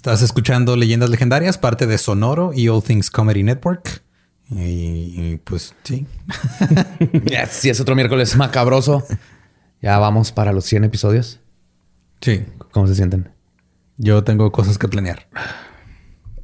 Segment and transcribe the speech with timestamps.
[0.00, 4.00] Estás escuchando Leyendas Legendarias, parte de Sonoro y All Things Comedy Network.
[4.48, 6.06] Y, pues sí.
[7.50, 9.04] Si es otro miércoles macabroso.
[9.82, 11.40] Ya vamos para los 100 episodios.
[12.22, 12.46] Sí.
[12.70, 13.28] ¿Cómo se sienten?
[13.98, 15.26] Yo tengo cosas que planear.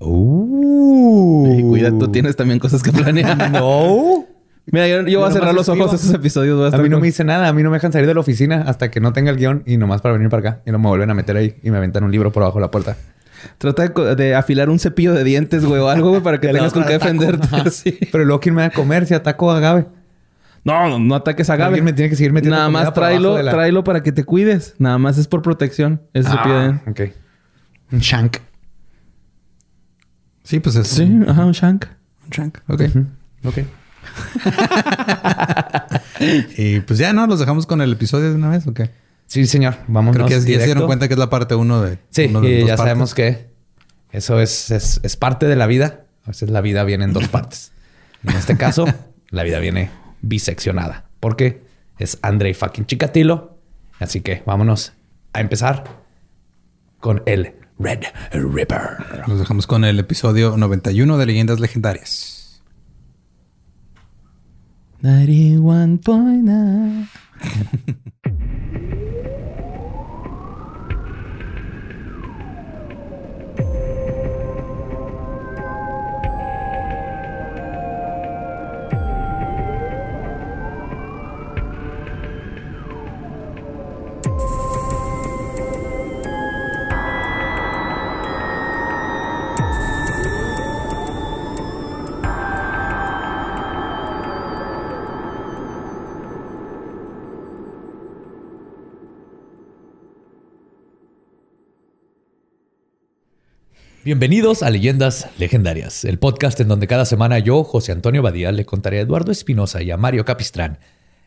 [0.00, 1.70] Uh.
[1.70, 3.50] cuidado, tú tienes también cosas que planear.
[3.52, 4.26] no.
[4.66, 6.74] Mira, yo, voy a cerrar los ojos a esos episodios.
[6.74, 7.48] A, mí no me dice nada.
[7.48, 9.62] A mí no me dejan salir de la oficina hasta que no tenga el guion
[9.64, 10.62] y nomás para venir para acá.
[10.66, 12.66] Y no me vuelven a meter ahí y me aventan un libro por abajo de
[12.66, 12.98] la puerta.
[13.58, 16.84] Trata de, afilar un cepillo de dientes, güey, o algo, güey, para que tengas con
[16.84, 17.46] qué defenderte.
[18.12, 19.86] Pero luego, ¿quién me va a comer si ataco a Gabe?
[20.64, 21.68] No, no, ataques a Gabe.
[21.68, 24.74] Alguien me tiene que seguir metiendo Nada más tráelo, tráelo para que te cuides.
[24.78, 26.02] Nada más es por protección.
[26.12, 27.00] Ese cepillo de Ok.
[27.92, 28.38] Un shank.
[30.42, 30.88] Sí, pues es.
[30.88, 31.86] Sí, ajá, un shank.
[32.24, 32.58] Un shank.
[32.68, 32.82] Ok.
[33.44, 33.58] Ok.
[36.56, 37.26] y pues ya, ¿no?
[37.26, 38.90] ¿Los dejamos con el episodio de una vez o qué?
[39.26, 39.76] Sí, señor.
[39.88, 41.98] Vamos Creo que ya, se dieron cuenta que es la parte uno de.
[42.10, 43.48] Sí, y ya sabemos que
[44.10, 46.04] eso es, es, parte de la vida.
[46.24, 47.72] A veces la vida viene en dos partes.
[48.22, 48.86] En este caso,
[49.30, 49.90] la vida viene
[50.22, 51.06] biseccionada.
[51.20, 51.62] Porque
[51.98, 53.56] es Andrei fucking Chikatilo.
[53.98, 54.92] Así que vámonos
[55.32, 55.84] a empezar
[57.00, 59.26] con el Red Ripper.
[59.26, 62.62] Nos dejamos con el episodio 91 de Leyendas Legendarias.
[65.02, 67.08] 91.9
[104.06, 108.64] Bienvenidos a Leyendas Legendarias, el podcast en donde cada semana yo, José Antonio Badía, le
[108.64, 110.78] contaré a Eduardo Espinosa y a Mario Capistrán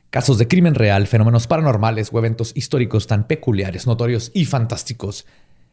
[0.09, 5.25] casos de crimen real, fenómenos paranormales o eventos históricos tan peculiares, notorios y fantásticos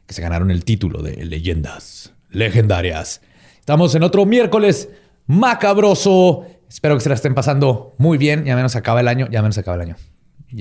[0.05, 3.21] que se ganaron el título de Leyendas Legendarias.
[3.61, 4.89] Estamos en otro miércoles
[5.27, 6.45] macabroso.
[6.69, 8.47] Espero que se la estén pasando muy bien.
[8.47, 9.97] Ya menos acaba el año, ya menos acaba el año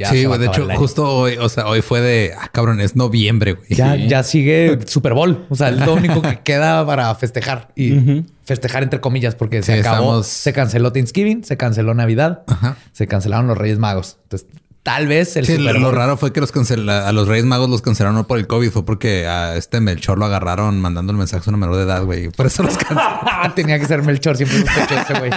[0.04, 0.40] sí, güey.
[0.40, 3.70] De hecho, justo hoy, o sea, hoy fue de, ah, cabrón, es noviembre, güey.
[3.70, 5.46] Ya, ya sigue Super Bowl.
[5.50, 9.80] O sea, es lo único que queda para festejar y festejar entre comillas, porque se
[9.80, 12.44] acabó, se canceló Thanksgiving, se canceló Navidad,
[12.92, 14.18] se cancelaron los Reyes Magos.
[14.24, 14.48] Entonces,
[14.84, 18.16] tal vez el sí, Lo raro fue que los a los Reyes Magos los cancelaron
[18.16, 21.50] no por el COVID, fue porque a este Melchor lo agarraron mandando el mensaje a
[21.50, 22.30] una menor de edad, güey.
[22.30, 23.54] Por eso los cancelaron.
[23.56, 25.32] Tenía que ser Melchor, siempre ese güey.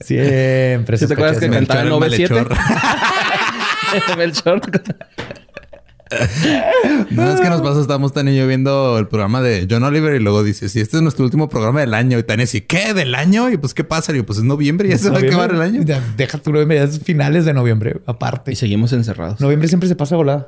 [0.00, 0.96] Siempre.
[0.96, 2.54] ¿Sí ¿Te acuerdas que cantaba el 97?
[4.16, 4.60] Melchor.
[7.10, 10.14] no es que nos pasa, estamos tan y yo viendo el programa de John Oliver
[10.14, 12.94] y luego dice, si este es nuestro último programa del año, y Tania dice, ¿qué?
[12.94, 13.50] ¿Del año?
[13.50, 14.12] Y pues, ¿qué pasa?
[14.12, 15.82] Y yo, pues es noviembre y ya se va a acabar el año.
[16.16, 18.52] Deja tu noviembre, es finales de noviembre, aparte.
[18.52, 19.40] Y seguimos encerrados.
[19.40, 20.46] Noviembre siempre se pasa volada.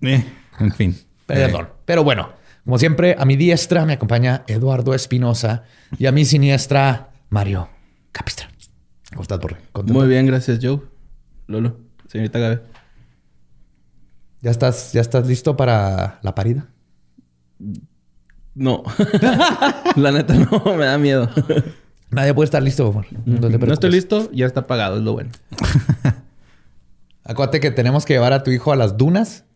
[0.00, 0.24] Eh,
[0.58, 0.96] en fin.
[1.26, 1.68] Perdón.
[1.84, 2.30] Pero bueno,
[2.64, 5.64] como siempre, a mi diestra me acompaña Eduardo Espinosa
[5.98, 7.68] y a mi siniestra, Mario
[8.10, 8.48] Capistra.
[9.10, 9.58] ¿Cómo estás, Borre?
[9.84, 10.80] Muy bien, gracias, Joe.
[11.46, 11.76] Lolo,
[12.08, 12.73] señorita Gabe.
[14.44, 16.68] ¿Ya estás, ¿Ya estás listo para la parida?
[18.54, 18.82] No.
[19.96, 21.30] la neta no, me da miedo.
[22.10, 23.06] Nadie puede estar listo, amor.
[23.24, 25.30] No, estoy listo, ya está pagado, es lo bueno.
[27.24, 29.46] Acuérdate que tenemos que llevar a tu hijo a las dunas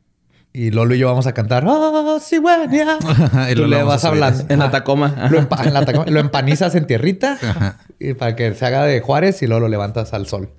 [0.52, 2.98] y Lolo y yo vamos a cantar ¡Oh, cigüeña!
[3.50, 5.28] y Tú le vas a hablar en la Tacoma.
[5.30, 7.38] Lo, empanizas en tierrita
[7.98, 10.50] y para que se haga de Juárez y luego lo levantas al sol.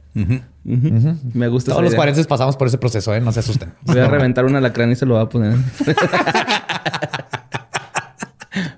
[0.64, 3.22] Me gusta Todos los cuarenses pasamos por ese proceso, ¿eh?
[3.22, 3.74] No se asusten.
[3.84, 5.56] Voy a reventar un alacrán y se lo voy a poner.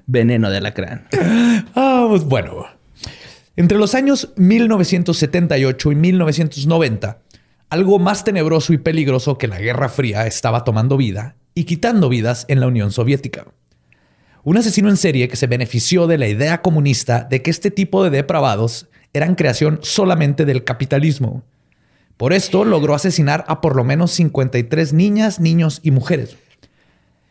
[0.06, 1.08] Veneno de alacrán.
[1.76, 2.66] Ah, pues bueno.
[3.56, 7.18] Entre los años 1978 y 1990,
[7.72, 12.44] algo más tenebroso y peligroso que la Guerra Fría estaba tomando vida y quitando vidas
[12.50, 13.46] en la Unión Soviética.
[14.44, 18.04] Un asesino en serie que se benefició de la idea comunista de que este tipo
[18.04, 21.44] de depravados eran creación solamente del capitalismo.
[22.18, 26.36] Por esto logró asesinar a por lo menos 53 niñas, niños y mujeres.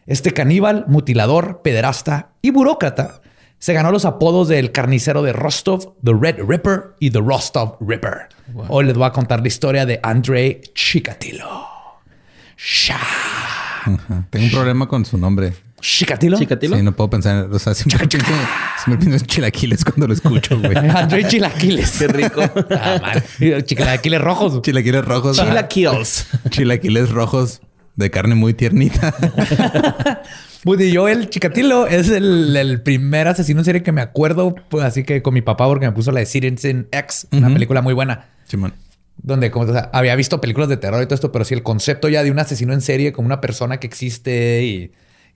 [0.06, 3.20] Este caníbal, mutilador, pederasta y burócrata
[3.60, 8.28] se ganó los apodos del carnicero de Rostov, The Red Ripper y The Rostov Ripper.
[8.68, 11.68] Hoy les voy a contar la historia de Andrei Chikatilo.
[14.30, 15.52] Tengo un problema con su nombre.
[15.78, 16.38] ¿Chicatilo?
[16.38, 16.76] ¿Chicatilo?
[16.76, 17.48] Sí, no puedo pensar.
[17.52, 18.32] O sea, siempre pienso,
[18.82, 20.76] siempre pienso en chilaquiles cuando lo escucho, güey.
[20.94, 21.98] André Chilaquiles.
[21.98, 22.42] Qué rico.
[22.70, 23.14] Ah,
[23.64, 24.62] chilaquiles rojos.
[24.62, 25.36] Chilaquiles rojos.
[25.36, 26.26] Chilaquiles.
[26.48, 27.60] Chilaquiles rojos.
[27.96, 29.14] De carne muy tiernita.
[30.64, 35.22] Buddy Joel Chikatilo es el, primer asesino en serie que me acuerdo, pues, así que
[35.22, 38.28] con mi papá, porque me puso la de Citizen X, una película muy buena.
[38.44, 38.75] Simón.
[39.16, 42.22] Donde, como había visto películas de terror y todo esto, pero sí el concepto ya
[42.22, 44.93] de un asesino en serie como una persona que existe y,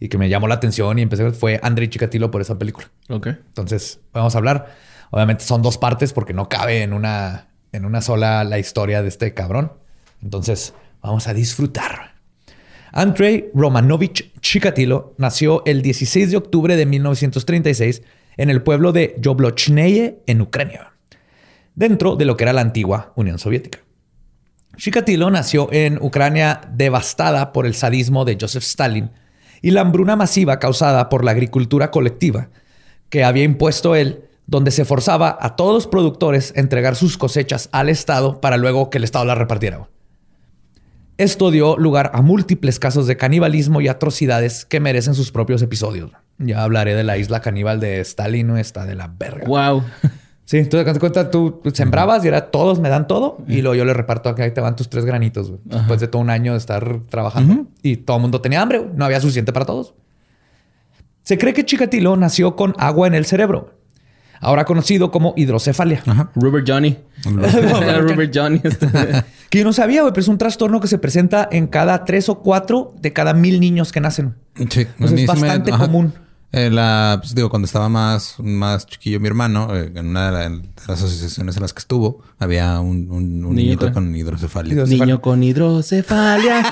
[0.08, 2.90] que me llamó la atención y empecé a ver fue André Chikatilo por esa película.
[3.08, 3.28] Ok.
[3.28, 4.74] Entonces, vamos a hablar.
[5.10, 9.08] Obviamente son dos partes porque no cabe en una, en una sola la historia de
[9.08, 9.72] este cabrón.
[10.22, 12.13] Entonces, vamos a disfrutar.
[12.96, 18.02] Andrei Romanovich Chikatilo nació el 16 de octubre de 1936
[18.36, 20.92] en el pueblo de Yoblochneye, en Ucrania,
[21.74, 23.80] dentro de lo que era la antigua Unión Soviética.
[24.76, 29.10] Chikatilo nació en Ucrania devastada por el sadismo de Joseph Stalin
[29.60, 32.50] y la hambruna masiva causada por la agricultura colectiva
[33.08, 37.68] que había impuesto él, donde se forzaba a todos los productores a entregar sus cosechas
[37.72, 39.88] al Estado para luego que el Estado las repartiera.
[41.16, 46.10] Esto dio lugar a múltiples casos de canibalismo y atrocidades que merecen sus propios episodios.
[46.38, 49.46] Ya hablaré de la isla caníbal de Stalin, no está de la verga.
[49.46, 49.84] Wow.
[50.46, 53.86] Sí, entonces te cuenta, tú sembrabas y era todos me dan todo y luego yo
[53.86, 56.58] le reparto aquí, ahí te van tus tres granitos después de todo un año de
[56.58, 59.94] estar trabajando y todo el mundo tenía hambre, no había suficiente para todos.
[61.22, 63.72] Se cree que Chikatilo nació con agua en el cerebro
[64.40, 66.02] ahora conocido como hidrocefalia.
[66.06, 66.30] Ajá.
[66.34, 66.98] Rubber Johnny.
[67.24, 68.60] Rubber Johnny.
[68.62, 68.88] Este.
[69.50, 72.28] que yo no sabía, güey, pero es un trastorno que se presenta en cada tres
[72.28, 74.34] o cuatro de cada mil niños que nacen.
[74.70, 76.12] Sí, es bastante común.
[76.56, 80.62] Eh, la, pues, digo, cuando estaba más, más chiquillo mi hermano, eh, en una de,
[80.86, 84.84] las asociaciones en las que estuvo, había un, un, niñito con hidrocefalia.
[84.84, 86.64] Niño con hidrocefalia.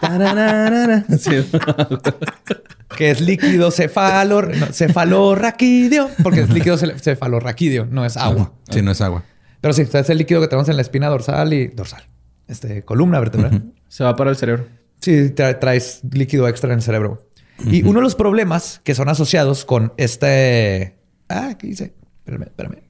[2.94, 4.42] que es líquido cefalo,
[4.72, 8.52] cefalorraquídeo, porque es líquido cefalorraquídeo, no es agua.
[8.70, 9.24] Sí, no es agua.
[9.60, 12.04] Pero sí, es el líquido que tenemos en la espina dorsal y dorsal.
[12.46, 13.72] Este, columna vertebral.
[13.88, 14.66] Se va para el cerebro.
[15.00, 17.28] Sí, traes líquido extra en el cerebro.
[17.64, 20.98] Y uno de los problemas que son asociados con este...
[21.28, 21.94] Ah, ¿qué dice?
[22.18, 22.82] Espérame, espérame.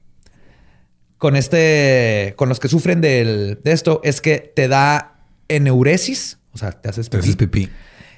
[1.17, 2.33] Con este...
[2.35, 6.37] Con los que sufren de esto es que te da eneuresis.
[6.51, 7.17] O sea, te haces pipí.
[7.17, 7.69] Te haces pipí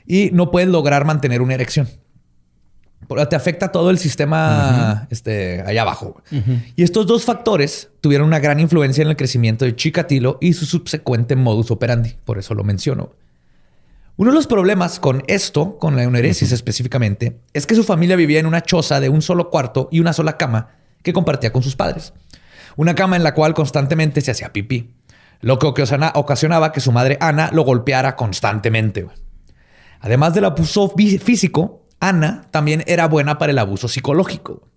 [0.10, 1.88] y no puedes lograr mantener una erección.
[3.30, 6.22] Te afecta todo el sistema este, allá abajo.
[6.76, 10.66] Y estos dos factores tuvieron una gran influencia en el crecimiento de Chikatilo y su
[10.66, 12.16] subsecuente modus operandi.
[12.26, 13.12] Por eso lo menciono.
[14.18, 18.40] Uno de los problemas con esto, con la euneresis específicamente, es que su familia vivía
[18.40, 20.72] en una choza de un solo cuarto y una sola cama
[21.04, 22.14] que compartía con sus padres.
[22.76, 24.90] Una cama en la cual constantemente se hacía pipí,
[25.42, 29.08] lo que ocasionaba que su madre Ana lo golpeara constantemente.
[30.00, 34.68] Además del abuso físico, Ana también era buena para el abuso psicológico.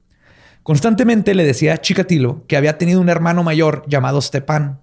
[0.63, 4.81] Constantemente le decía a Chikatilo que había tenido un hermano mayor llamado Stepan,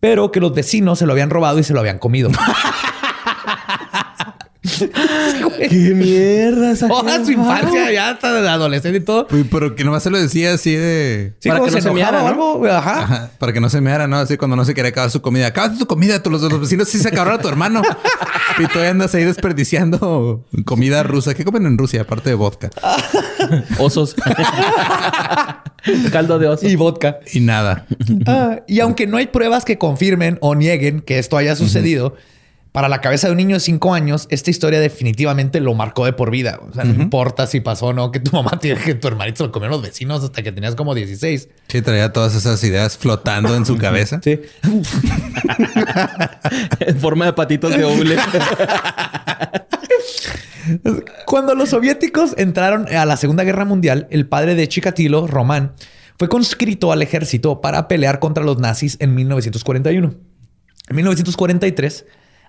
[0.00, 2.30] pero que los vecinos se lo habían robado y se lo habían comido.
[4.64, 6.74] ¡Qué mierda!
[6.88, 9.26] Toda su infancia, ya hasta de adolescente y todo.
[9.50, 11.34] pero que nomás se lo decía así de...
[11.44, 12.66] para que no se, meara, o algo.
[12.66, 13.30] Ajá.
[13.38, 14.16] Para que no se meara, ¿no?
[14.16, 15.48] Así cuando no se quería acabar su comida.
[15.48, 16.22] Acaba tu comida.
[16.24, 17.82] Los, los vecinos sí se acabaron a tu hermano.
[18.58, 21.34] y tú andas ahí desperdiciando comida rusa.
[21.34, 22.70] ¿Qué comen en Rusia aparte de vodka?
[23.78, 24.16] Osos.
[26.10, 26.66] Caldo de oso.
[26.66, 27.18] Y vodka.
[27.30, 27.86] Y nada.
[28.26, 32.16] Ah, y aunque no hay pruebas que confirmen o nieguen que esto haya sucedido...
[32.74, 36.12] Para la cabeza de un niño de cinco años, esta historia definitivamente lo marcó de
[36.12, 36.58] por vida.
[36.68, 39.36] O sea, no importa si pasó o no que tu mamá tiene que tu hermanito
[39.36, 41.48] se lo comieron los vecinos hasta que tenías como 16.
[41.68, 44.20] Sí, traía todas esas ideas flotando en su cabeza.
[44.24, 44.40] Sí.
[46.80, 48.16] en forma de patitos de hule.
[51.26, 55.74] Cuando los soviéticos entraron a la Segunda Guerra Mundial, el padre de Chikatilo, Román,
[56.18, 60.12] fue conscrito al ejército para pelear contra los nazis en 1941.
[60.88, 62.04] En 1943,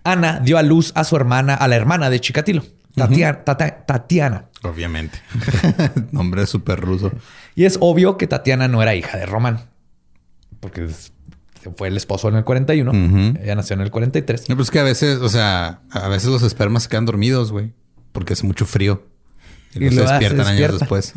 [0.06, 2.64] Ana dio a luz a su hermana, a la hermana de Chikatilo,
[2.96, 4.50] Tatiana.
[4.64, 5.20] Obviamente.
[6.12, 7.12] Nombre súper ruso.
[7.56, 9.62] Y es obvio que Tatiana no era hija de Román,
[10.60, 10.88] porque
[11.76, 13.38] fue el esposo en el 41.
[13.42, 14.50] Ella nació en el 43.
[14.50, 17.74] No, pues que a veces, o sea, a veces los espermas se quedan dormidos, güey,
[18.12, 19.04] porque hace mucho frío.
[19.74, 21.14] Y, se despiertan años después.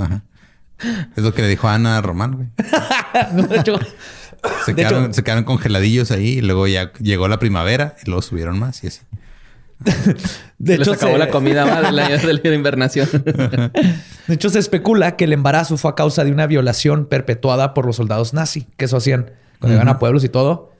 [1.16, 2.48] Es lo que le dijo Ana a Román, güey.
[3.34, 3.78] no,
[4.66, 8.58] de hecho, se, quedaron, congeladillos ahí y luego ya llegó la primavera y luego subieron
[8.58, 9.00] más y así.
[10.58, 13.08] De hecho, se acabó la comida más de la, invernación.
[14.26, 17.86] De hecho, se especula que el embarazo fue a causa de una violación perpetuada por
[17.86, 19.30] los soldados nazi, que eso hacían
[19.60, 20.72] cuando iban a pueblos y todo.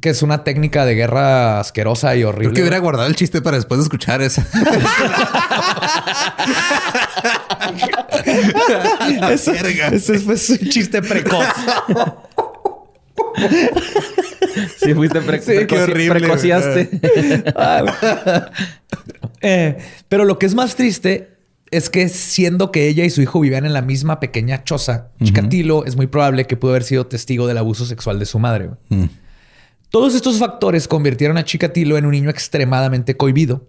[0.00, 2.48] Que es una técnica de guerra asquerosa y horrible.
[2.48, 4.46] Creo que hubiera guardado el chiste para después de escuchar esa.
[9.30, 9.52] eso,
[9.92, 11.46] eso es un chiste precoz.
[14.78, 17.00] Sí, fuiste pre sí, horrible, precociaste.
[19.40, 21.36] eh, pero lo que es más triste
[21.70, 25.84] es que siendo que ella y su hijo vivían en la misma pequeña choza, Chikatilo
[25.84, 28.70] es muy probable que pudo haber sido testigo del abuso sexual de su madre.
[28.88, 29.04] Mm.
[29.90, 33.66] Todos estos factores convirtieron a Chikatilo en un niño extremadamente cohibido,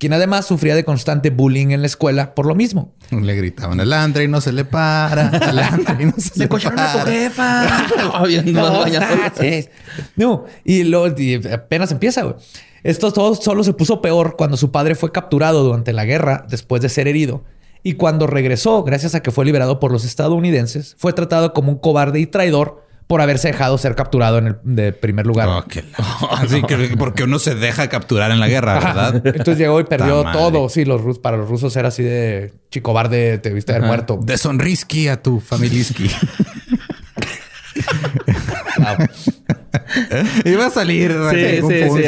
[0.00, 2.94] quien además sufría de constante bullying en la escuela por lo mismo.
[3.10, 6.48] Le gritaban al Andre y no se le para, al Andre y no se le,
[6.48, 6.92] para.
[6.92, 7.86] a tu jefa.
[10.16, 11.04] no, y, lo,
[11.52, 12.36] apenas empieza, güey.
[12.82, 16.80] Esto todo solo se puso peor cuando su padre fue capturado durante la guerra después
[16.80, 17.44] de ser herido.
[17.82, 21.78] Y cuando regresó, gracias a que fue liberado por los estadounidenses, fue tratado como un
[21.78, 25.64] cobarde y traidor por haberse dejado ser capturado en el de primer lugar.
[26.30, 29.16] Así que porque uno se deja capturar en la guerra, ¿verdad?
[29.26, 30.68] Entonces llegó y perdió todo.
[30.68, 34.20] Sí, los rusos, para los rusos era así de chicobarde, te viste haber muerto.
[34.22, 36.08] De sonrisqui a tu familiski.
[40.44, 41.12] Iba a salir.
[41.32, 42.04] Sí, sí, sí,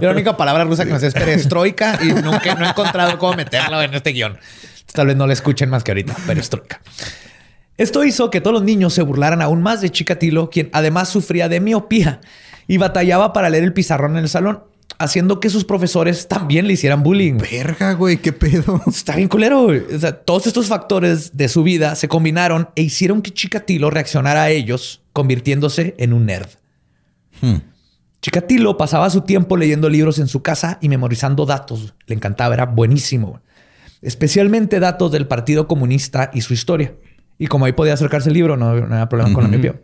[0.00, 3.34] La única palabra rusa que me sé es perestroika y nunca no he encontrado cómo
[3.34, 4.38] meterlo en este guion.
[4.94, 6.16] Tal vez no la escuchen más que ahorita.
[6.26, 6.80] Perestroika.
[7.80, 11.48] Esto hizo que todos los niños se burlaran aún más de Chikatilo, quien además sufría
[11.48, 12.20] de miopía
[12.68, 14.64] y batallaba para leer el pizarrón en el salón,
[14.98, 17.38] haciendo que sus profesores también le hicieran bullying.
[17.38, 18.82] Verga, güey, qué pedo.
[18.86, 19.68] Está bien culero.
[19.68, 24.42] O sea, todos estos factores de su vida se combinaron e hicieron que Chikatilo reaccionara
[24.42, 26.50] a ellos, convirtiéndose en un nerd.
[27.40, 27.60] Hmm.
[28.20, 31.94] Chikatilo pasaba su tiempo leyendo libros en su casa y memorizando datos.
[32.04, 33.40] Le encantaba, era buenísimo.
[34.02, 36.92] Especialmente datos del Partido Comunista y su historia.
[37.40, 39.74] Y como ahí podía acercarse el libro, no, había problema con la miopía.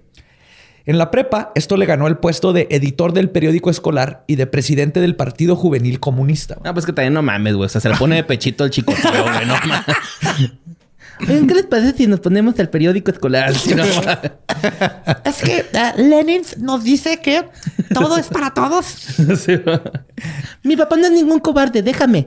[0.85, 4.47] En la prepa, esto le ganó el puesto de editor del periódico escolar y de
[4.47, 6.59] presidente del Partido Juvenil Comunista.
[6.65, 7.65] Ah, pues que también no mames, güey.
[7.65, 9.47] O sea, se le pone de pechito al chico, güey.
[9.47, 10.53] No mames.
[11.18, 13.50] ¿Qué les parece si nos ponemos el periódico escolar?
[15.25, 17.44] es que uh, Lenin nos dice que
[17.94, 19.18] todo es para todos.
[20.62, 22.26] Mi papá no es ningún cobarde, déjame.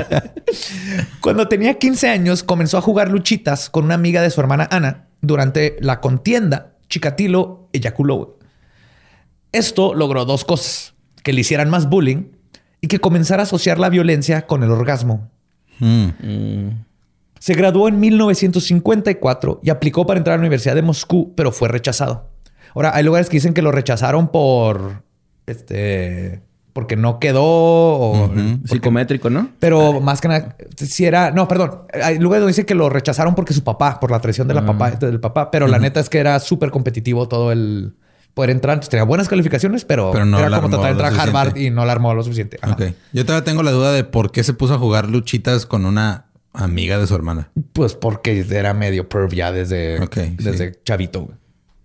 [1.20, 5.08] Cuando tenía 15 años, comenzó a jugar luchitas con una amiga de su hermana Ana.
[5.20, 8.38] Durante la contienda, Chikatilo eyaculó.
[9.52, 12.30] Esto logró dos cosas: que le hicieran más bullying
[12.80, 15.28] y que comenzara a asociar la violencia con el orgasmo.
[15.80, 16.10] Hmm.
[16.20, 16.89] Mm.
[17.40, 21.68] Se graduó en 1954 y aplicó para entrar a la Universidad de Moscú, pero fue
[21.68, 22.28] rechazado.
[22.74, 25.02] Ahora, hay lugares que dicen que lo rechazaron por
[25.46, 26.42] este
[26.72, 28.30] porque no quedó o
[28.64, 29.48] psicométrico, ¿no?
[29.58, 33.34] Pero más que nada, si era, no, perdón, hay lugares donde dicen que lo rechazaron
[33.34, 34.96] porque su papá, por la traición de la papá, ah.
[34.96, 37.94] del papá, pero la neta es que era súper competitivo todo el
[38.34, 38.74] poder entrar.
[38.74, 41.92] Entonces, tenía buenas calificaciones, pero, era como tratar de entrar a Harvard y no la
[41.92, 42.58] armó lo suficiente.
[43.12, 46.26] Yo todavía tengo la duda de por qué se puso a jugar luchitas con una
[46.52, 47.50] Amiga de su hermana.
[47.72, 50.00] Pues porque era medio perv ya desde,
[50.36, 51.30] desde chavito.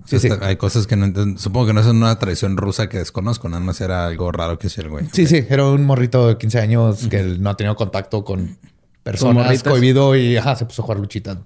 [0.06, 0.30] Sí, sí.
[0.42, 3.50] Hay cosas que no Supongo que no es una tradición rusa que desconozco.
[3.50, 5.06] Nada más era algo raro que hacía el güey.
[5.12, 5.46] Sí, sí.
[5.50, 8.58] Era un morrito de 15 años que no ha tenido contacto con
[9.04, 11.38] personas cohibido y se puso a jugar luchitas.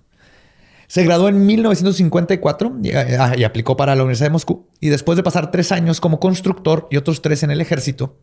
[0.88, 2.77] Se graduó en 1954
[3.19, 4.67] ah, y, aplicó para la Universidad de Moscú.
[4.79, 8.17] Y después de pasar tres años como constructor y otros tres en el ejército,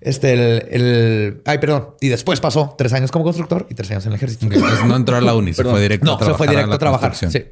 [0.00, 1.94] este, el, Ay, perdón.
[2.00, 4.46] Y después pasó tres años como constructor y tres años en el ejército.
[4.86, 6.34] no entró a la uni, se fue directo no, a trabajar.
[6.34, 7.14] se fue directo a, trabajar.
[7.14, 7.44] Sí.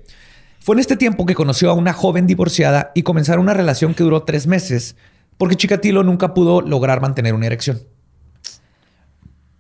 [0.61, 4.03] Fue en este tiempo que conoció a una joven divorciada y comenzaron una relación que
[4.03, 4.97] duró tres meses
[5.37, 7.81] porque Chikatilo nunca pudo lograr mantener una erección.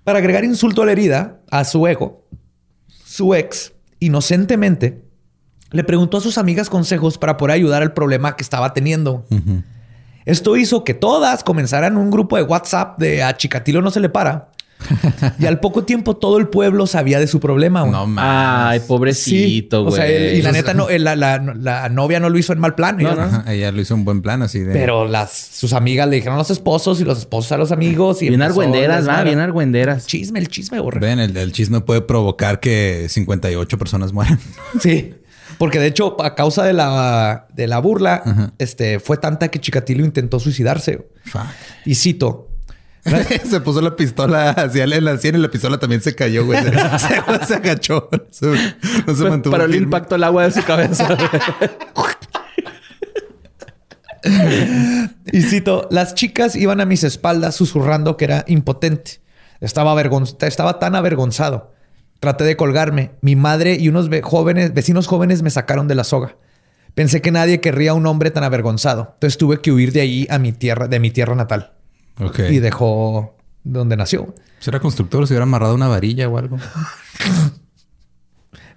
[0.04, 2.26] Para agregar insulto a la herida, a su ego,
[3.04, 5.04] su ex, inocentemente,
[5.70, 9.26] le preguntó a sus amigas consejos para poder ayudar al problema que estaba teniendo.
[10.24, 14.08] Esto hizo que todas comenzaran un grupo de WhatsApp de a Chikatilo no se le
[14.08, 14.50] para.
[15.38, 17.84] y al poco tiempo todo el pueblo sabía de su problema.
[17.86, 18.70] No más.
[18.70, 19.92] Ay, pobrecito, güey.
[19.92, 22.96] O sea, y la neta, no, la, novia no lo hizo en mal plan.
[22.98, 23.44] No, no.
[23.50, 24.72] Ella lo hizo en buen plan, así de.
[24.72, 28.22] Pero las, sus amigas le dijeron a los esposos y los esposos a los amigos.
[28.22, 30.06] Y bien argüenderas, va, bien argüenderas.
[30.06, 31.00] Chisme, el chisme, borre.
[31.00, 34.38] Ven, el, el, chisme puede provocar que 58 personas mueran.
[34.80, 35.14] Sí.
[35.56, 40.04] Porque de hecho, a causa de la, de la burla, este, fue tanta que Chikatilo
[40.04, 41.08] intentó suicidarse.
[41.84, 42.48] Y cito.
[43.48, 46.62] se puso la pistola hacia en la sien y la pistola también se cayó, güey.
[47.46, 48.08] se, agachó.
[48.10, 49.52] no se mantuvo.
[49.52, 51.16] Para el impacto el agua de su cabeza.
[55.32, 59.20] y cito, las chicas iban a mis espaldas susurrando que era impotente.
[59.60, 60.00] Estaba,
[60.40, 61.72] estaba tan avergonzado
[62.20, 63.12] Traté de colgarme.
[63.20, 66.36] Mi madre y unos jóvenes, vecinos jóvenes me sacaron de la soga.
[66.94, 69.12] Pensé que nadie querría a un hombre tan avergonzado.
[69.14, 71.74] Entonces tuve que huir de allí a mi tierra, de mi tierra natal.
[72.48, 74.34] Y dejó donde nació.
[74.58, 76.56] Si era constructor, si hubiera amarrado una varilla o algo.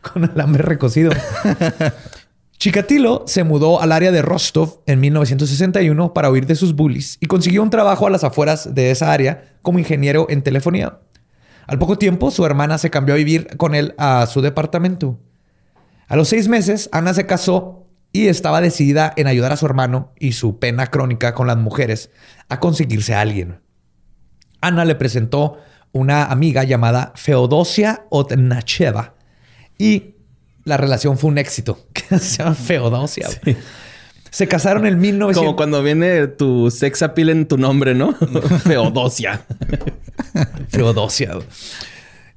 [0.01, 1.12] Con alambre recocido.
[2.60, 7.25] Chikatilo se mudó al área de Rostov en 1961 para huir de sus bullies y
[7.25, 11.00] consiguió un trabajo a las afueras de esa área como ingeniero en telefonía.
[11.68, 15.20] Al poco tiempo, su hermana se cambió a vivir con él a su departamento.
[16.08, 20.12] A los seis meses, Ana se casó y estaba decidida en ayudar a su hermano
[20.20, 22.12] y su pena crónica con las mujeres
[22.50, 23.62] a conseguirse a alguien.
[24.60, 25.58] Ana le presentó
[25.91, 29.15] una amiga llamada Feodosia Otnacheva
[29.77, 30.15] y
[30.63, 31.88] la relación fue un éxito.
[32.10, 33.27] se llama Feodosia.
[34.31, 35.38] Se casaron en 1900.
[35.38, 38.13] Como cuando viene tu sex appeal en tu nombre, ¿no?
[38.63, 39.45] Feodosia.
[40.69, 41.38] Feodosia.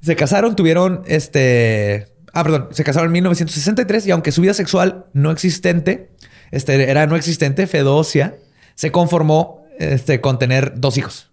[0.00, 2.08] Se casaron, tuvieron este.
[2.32, 2.68] Ah, perdón.
[2.72, 6.10] Se casaron en 1963 y aunque su vida sexual no existente,
[6.50, 8.36] este, era no existente, Feodosia,
[8.74, 11.30] se conformó este, con tener dos hijos.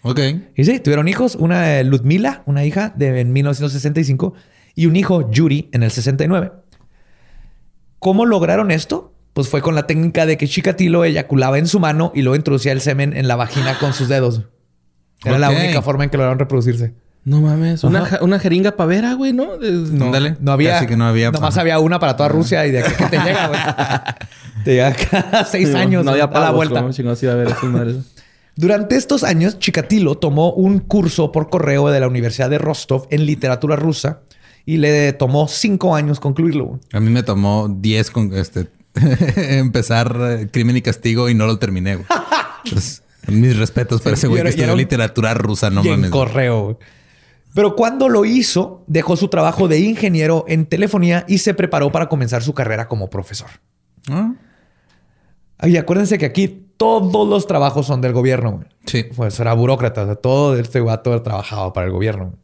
[0.00, 0.20] Ok.
[0.56, 1.34] Y sí, tuvieron hijos.
[1.34, 4.32] Una Ludmila, una hija de en 1965
[4.74, 6.52] y un hijo, Yuri, en el 69.
[7.98, 9.09] ¿Cómo lograron esto?
[9.32, 12.72] Pues fue con la técnica de que Chikatilo eyaculaba en su mano y luego introducía
[12.72, 14.42] el semen en la vagina con sus dedos.
[15.24, 16.94] Era la única forma en que lograron reproducirse.
[17.22, 19.58] No mames, una, jeringa pavera, güey, ¿no?
[19.58, 20.10] No,
[20.40, 20.86] no había.
[20.86, 21.30] Que no había.
[21.30, 23.60] Nomás había una para toda Rusia y de aquí que te llega, güey.
[24.64, 26.04] te llega cada seis años.
[26.04, 26.82] No había para la vuelta.
[28.56, 33.26] Durante estos años, Chikatilo tomó un curso por correo de la Universidad de Rostov en
[33.26, 34.20] literatura rusa
[34.64, 36.80] y le tomó cinco años concluirlo.
[36.92, 38.66] A mí me tomó diez con este
[39.36, 41.98] empezar eh, Crimen y Castigo y no lo terminé.
[43.28, 46.10] mis respetos para ese güey que estudió literatura rusa, no mames.
[46.10, 46.78] correo.
[47.54, 52.08] Pero cuando lo hizo, dejó su trabajo de ingeniero en telefonía y se preparó para
[52.08, 53.50] comenzar su carrera como profesor.
[54.08, 54.34] ¿Ah?
[55.62, 58.64] Y acuérdense que aquí todos los trabajos son del gobierno.
[58.86, 59.04] Sí.
[59.14, 60.14] Pues era burócrata.
[60.16, 62.34] todo este guato trabajaba para el gobierno.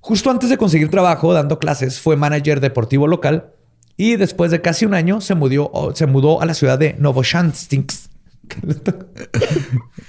[0.00, 3.53] Justo antes de conseguir trabajo dando clases, fue manager deportivo local
[3.96, 8.10] y después de casi un año se mudó, se mudó a la ciudad de Novoshanstinsk.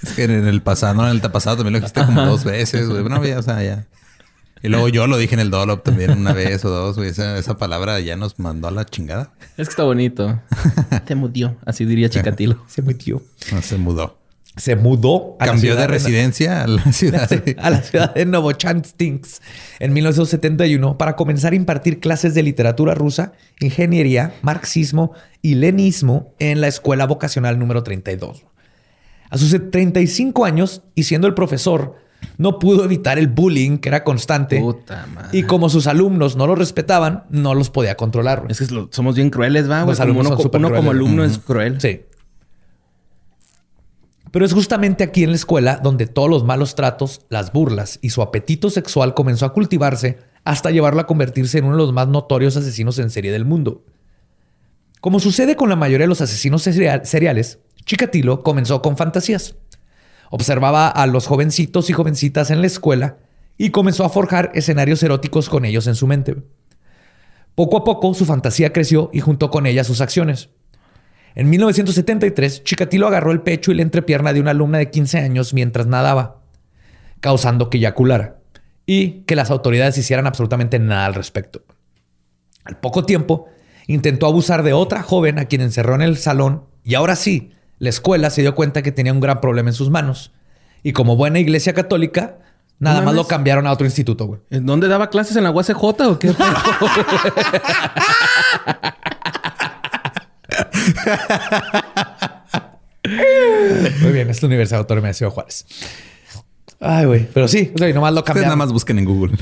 [0.03, 2.89] es que en el pasado, no, en el pasado también lo dijiste como dos veces,
[2.89, 3.01] güey.
[3.01, 3.87] Bueno, ya, o sea, ya.
[4.61, 7.09] Y luego yo lo dije en el Dolop también una vez o dos, güey.
[7.09, 9.31] Esa, palabra ya nos mandó a la chingada.
[9.57, 10.41] Es que está bonito.
[11.07, 12.63] Se mudó, así diría Chicatilo.
[12.67, 13.21] Se mudó.
[13.51, 14.24] No, se mudó
[14.57, 17.55] se mudó a Cambió la de residencia a la ciudad de...
[17.59, 19.41] a la ciudad de Novochantinsk
[19.79, 26.61] en 1971 para comenzar a impartir clases de literatura rusa, ingeniería, marxismo y lenismo en
[26.61, 28.45] la escuela vocacional número 32.
[29.29, 31.95] A sus 35 años y siendo el profesor,
[32.37, 34.59] no pudo evitar el bullying que era constante.
[34.59, 38.45] Puta Y como sus alumnos no lo respetaban, no los podía controlar.
[38.49, 41.81] Es que somos bien crueles, va, uno, como alumno es cruel.
[41.81, 42.01] Sí.
[44.35, 48.09] Pero es justamente aquí en la escuela donde todos los malos tratos, las burlas y
[48.09, 52.09] su apetito sexual comenzó a cultivarse hasta llevarlo a convertirse en uno de los más
[52.09, 53.85] notorios asesinos en serie del mundo.
[54.99, 59.55] Como sucede con la mayoría de los asesinos seriales, Chikatilo comenzó con fantasías.
[60.29, 63.19] Observaba a los jovencitos y jovencitas en la escuela
[63.57, 66.35] y comenzó a forjar escenarios eróticos con ellos en su mente.
[67.55, 70.49] Poco a poco su fantasía creció y junto con ella sus acciones.
[71.35, 75.53] En 1973, Chikatilo agarró el pecho y la entrepierna de una alumna de 15 años
[75.53, 76.41] mientras nadaba,
[77.19, 78.37] causando que eyaculara
[78.85, 81.63] y que las autoridades hicieran absolutamente nada al respecto.
[82.63, 83.49] Al poco tiempo,
[83.87, 87.89] intentó abusar de otra joven a quien encerró en el salón y ahora sí, la
[87.89, 90.31] escuela se dio cuenta que tenía un gran problema en sus manos.
[90.83, 92.37] Y como buena iglesia católica,
[92.79, 95.35] nada más lo cambiaron a otro instituto, ¿En dónde daba clases?
[95.35, 96.29] ¿En la UACJ o qué?
[104.01, 105.65] Muy bien, es la Universidad Autónoma de Ciudad Juárez.
[106.79, 107.27] Ay, güey.
[107.33, 108.47] Pero sí, o sea, nomás lo cambiaron.
[108.47, 109.37] nada más busquen en Google.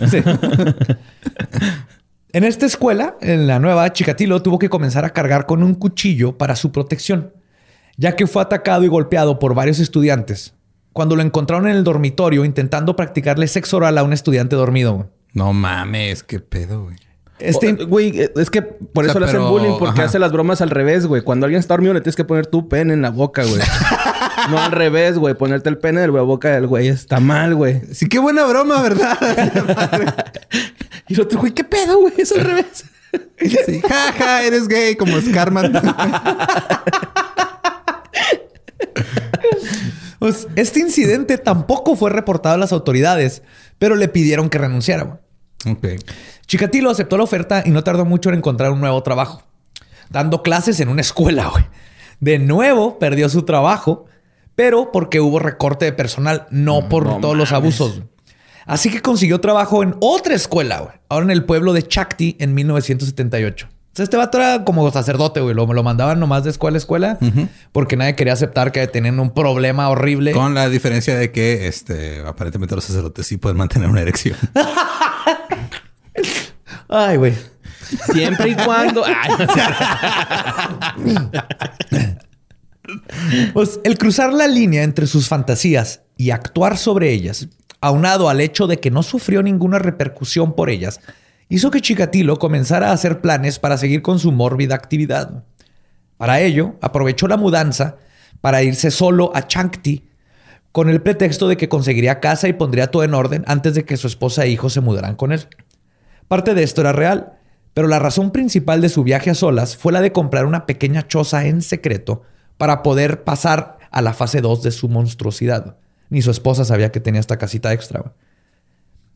[2.33, 6.37] en esta escuela, en la nueva, Chikatilo tuvo que comenzar a cargar con un cuchillo
[6.37, 7.33] para su protección,
[7.97, 10.53] ya que fue atacado y golpeado por varios estudiantes
[10.93, 15.09] cuando lo encontraron en el dormitorio intentando practicarle sexo oral a un estudiante dormido.
[15.33, 16.95] No mames, qué pedo, güey.
[17.43, 20.69] Este, güey, eh, es que por eso le hacen bullying, porque hace las bromas al
[20.69, 21.21] revés, güey.
[21.21, 23.61] Cuando alguien está dormido, le tienes que poner tu pene en la boca, güey.
[24.49, 25.33] no al revés, güey.
[25.33, 27.81] Ponerte el pene en la boca del güey está mal, güey.
[27.91, 29.17] Sí, qué buena broma, ¿verdad?
[31.09, 32.13] y el otro, güey, ¿qué pedo, güey?
[32.17, 32.85] Es al revés.
[33.65, 35.73] sí, jaja, eres gay como Scarman.
[40.19, 43.43] pues, este incidente tampoco fue reportado a las autoridades,
[43.79, 45.19] pero le pidieron que renunciara, güey.
[45.65, 46.03] Ok.
[46.47, 49.43] Chikatilo aceptó la oferta y no tardó mucho en encontrar un nuevo trabajo,
[50.09, 51.47] dando clases en una escuela.
[51.47, 51.65] Güey.
[52.19, 54.05] De nuevo perdió su trabajo,
[54.55, 58.01] pero porque hubo recorte de personal, no por todos los abusos.
[58.65, 62.53] Así que consiguió trabajo en otra escuela, güey, ahora en el pueblo de Chakti en
[62.53, 63.67] 1978.
[63.97, 65.53] este vato era como sacerdote, güey.
[65.53, 67.17] Lo, lo mandaban nomás de escuela a escuela
[67.71, 70.31] porque nadie quería aceptar que tenían un problema horrible.
[70.31, 74.37] Con la diferencia de que este, aparentemente los sacerdotes sí pueden mantener una erección.
[76.95, 77.33] Ay, güey.
[78.11, 79.03] Siempre y cuando.
[83.53, 87.47] pues el cruzar la línea entre sus fantasías y actuar sobre ellas,
[87.81, 90.99] aunado al hecho de que no sufrió ninguna repercusión por ellas,
[91.49, 95.45] hizo que Chikatilo comenzara a hacer planes para seguir con su mórbida actividad.
[96.17, 97.95] Para ello, aprovechó la mudanza
[98.39, 100.07] para irse solo a Chankti
[100.71, 103.97] con el pretexto de que conseguiría casa y pondría todo en orden antes de que
[103.97, 105.47] su esposa e hijos se mudaran con él.
[106.33, 107.33] Parte de esto era real,
[107.75, 111.07] pero la razón principal de su viaje a solas fue la de comprar una pequeña
[111.07, 112.23] choza en secreto
[112.57, 115.77] para poder pasar a la fase 2 de su monstruosidad.
[116.09, 118.15] Ni su esposa sabía que tenía esta casita extra.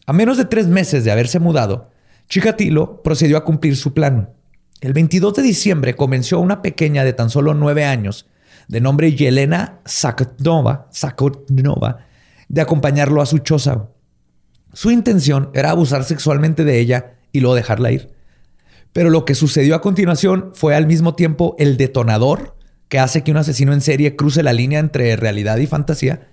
[0.05, 1.89] A menos de tres meses de haberse mudado,
[2.29, 4.29] Chikatilo procedió a cumplir su plan.
[4.79, 8.27] El 22 de diciembre convenció a una pequeña de tan solo nueve años,
[8.67, 10.91] de nombre Yelena Sakotnova,
[12.47, 13.87] de acompañarlo a su choza.
[14.77, 18.11] Su intención era abusar sexualmente de ella y luego dejarla ir.
[18.93, 22.55] Pero lo que sucedió a continuación fue al mismo tiempo el detonador
[22.87, 26.27] que hace que un asesino en serie cruce la línea entre realidad y fantasía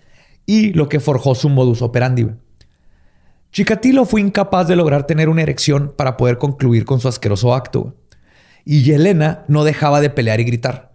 [0.44, 2.33] y lo que forjó su modus operandi.
[3.50, 7.96] Chikatilo fue incapaz de lograr tener una erección para poder concluir con su asqueroso acto.
[8.66, 10.92] Y Yelena no dejaba de pelear y gritar.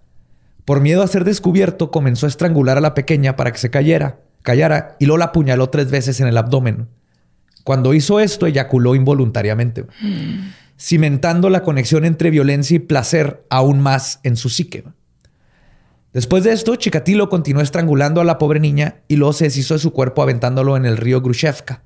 [0.65, 4.19] Por miedo a ser descubierto, comenzó a estrangular a la pequeña para que se cayera,
[4.43, 6.89] callara y luego la apuñaló tres veces en el abdomen.
[7.63, 9.85] Cuando hizo esto, eyaculó involuntariamente,
[10.79, 14.83] cimentando la conexión entre violencia y placer aún más en su psique.
[16.13, 19.79] Después de esto, Chikatilo continuó estrangulando a la pobre niña y luego se deshizo de
[19.79, 21.83] su cuerpo aventándolo en el río Grushevka.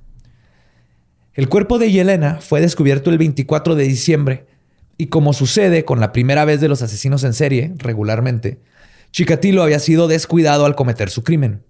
[1.33, 4.45] El cuerpo de Yelena fue descubierto el 24 de diciembre
[4.97, 8.61] y como sucede con la primera vez de los asesinos en serie, regularmente,
[9.11, 11.63] Chikatilo había sido descuidado al cometer su crimen.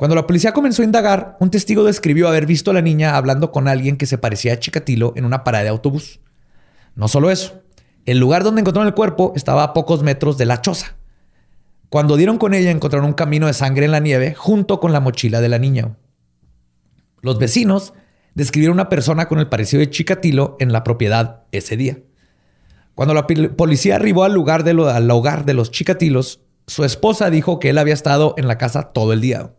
[0.00, 3.52] Cuando la policía comenzó a indagar, un testigo describió haber visto a la niña hablando
[3.52, 6.20] con alguien que se parecía a Chikatilo en una parada de autobús.
[6.94, 7.60] No solo eso,
[8.06, 10.96] el lugar donde encontraron el cuerpo estaba a pocos metros de la choza.
[11.90, 15.00] Cuando dieron con ella, encontraron un camino de sangre en la nieve junto con la
[15.00, 15.98] mochila de la niña.
[17.20, 17.92] Los vecinos
[18.34, 21.98] describieron una persona con el parecido de Chikatilo en la propiedad ese día.
[22.94, 27.68] Cuando la policía arribó al lugar de hogar de los Chikatilos, su esposa dijo que
[27.68, 29.50] él había estado en la casa todo el día.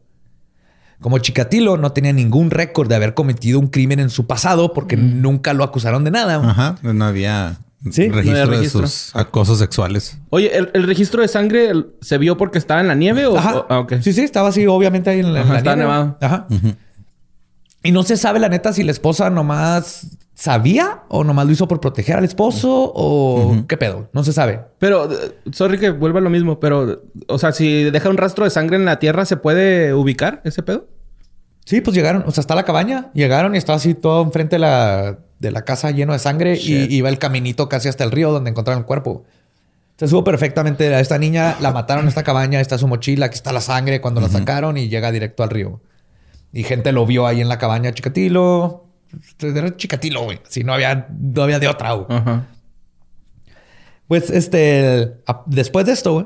[1.02, 4.96] Como Chikatilo no tenía ningún récord de haber cometido un crimen en su pasado porque
[4.96, 5.22] mm.
[5.22, 6.36] nunca lo acusaron de nada.
[6.36, 10.18] Ajá, no había registro, de sus acosos sexuales.
[10.30, 13.38] Oye, ¿el, registro de sangre se vio porque estaba en la nieve o...?
[13.38, 13.66] Ajá.
[13.70, 16.18] Ah, sí, sí, estaba así obviamente ahí en la, Ajá, nevado.
[16.22, 16.48] Ajá.
[17.84, 21.68] Y no se sabe la neta si la esposa nomás sabía o nomás lo hizo
[21.68, 24.10] por proteger al esposo o qué pedo.
[24.14, 24.62] No se sabe.
[24.80, 28.46] Pero, eh, sorry que vuelva a lo mismo, pero, o sea, si deja un rastro
[28.46, 30.88] de sangre en la tierra, ¿se puede ubicar ese pedo?
[31.66, 34.60] Sí, pues llegaron, o sea, está la cabaña, llegaron y estaba así todo enfrente de
[34.60, 38.32] la, de la casa lleno de sangre y iba el caminito casi hasta el río
[38.32, 39.24] donde encontraron el cuerpo.
[39.98, 43.36] Se supo perfectamente a esta niña, la mataron en esta cabaña, está su mochila, aquí
[43.36, 45.80] está la sangre cuando la sacaron y llega directo al río.
[46.52, 48.91] Y gente lo vio ahí en la cabaña, Chicatilo.
[49.40, 50.40] Era Chicatilo, güey.
[50.48, 52.20] Si no había, no había de otra, güey.
[54.08, 55.14] Pues este,
[55.46, 56.26] después de esto, güey,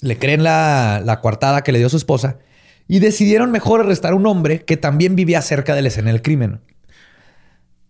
[0.00, 2.38] le creen la, la coartada que le dio su esposa
[2.86, 6.22] y decidieron mejor arrestar a un hombre que también vivía cerca de la escena del
[6.22, 6.60] crimen.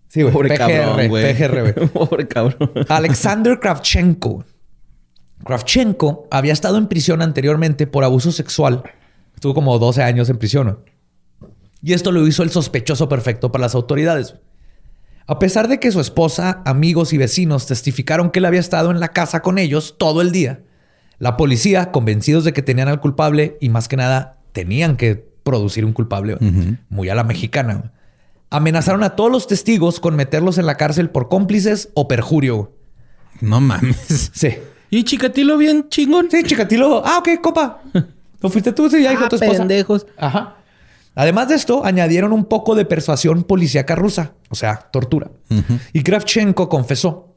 [0.08, 0.32] Sí, güey.
[0.32, 1.34] Pobre PGR, güey.
[1.34, 1.88] PGR, güey.
[1.92, 2.72] Pobre cabrón.
[2.88, 4.44] Alexander Kravchenko.
[5.44, 8.82] Kravchenko había estado en prisión anteriormente por abuso sexual.
[9.34, 10.78] Estuvo como 12 años en prisión.
[11.82, 14.34] Y esto lo hizo el sospechoso perfecto para las autoridades.
[15.26, 18.98] A pesar de que su esposa, amigos y vecinos testificaron que él había estado en
[18.98, 20.62] la casa con ellos todo el día,
[21.18, 25.84] la policía, convencidos de que tenían al culpable y más que nada tenían que producir
[25.84, 26.38] un culpable,
[26.88, 27.92] muy a la mexicana,
[28.50, 32.72] amenazaron a todos los testigos con meterlos en la cárcel por cómplices o perjurio.
[33.40, 34.30] No mames.
[34.32, 34.56] Sí.
[34.90, 36.30] ¿Y Chicatilo bien chingón?
[36.30, 37.02] Sí, Chicatilo.
[37.04, 37.82] Ah, ok, copa.
[38.40, 38.88] ¿Lo fuiste tú?
[38.88, 39.58] Sí, ya dijo ah, tu esposa.
[39.58, 40.06] pendejos.
[40.16, 40.56] Ajá.
[41.18, 45.32] Además de esto, añadieron un poco de persuasión policíaca rusa, o sea, tortura.
[45.92, 47.34] Y Kravchenko confesó.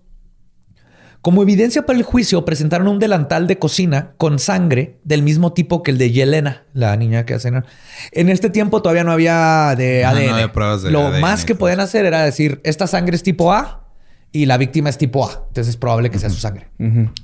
[1.22, 5.82] Como evidencia para el juicio, presentaron un delantal de cocina con sangre del mismo tipo
[5.82, 7.64] que el de Yelena, la niña que hacen.
[8.12, 10.52] En este tiempo todavía no había de ADN.
[10.92, 13.88] Lo más que podían hacer era decir, esta sangre es tipo A
[14.32, 15.46] y la víctima es tipo A.
[15.48, 16.68] Entonces es probable que sea su sangre.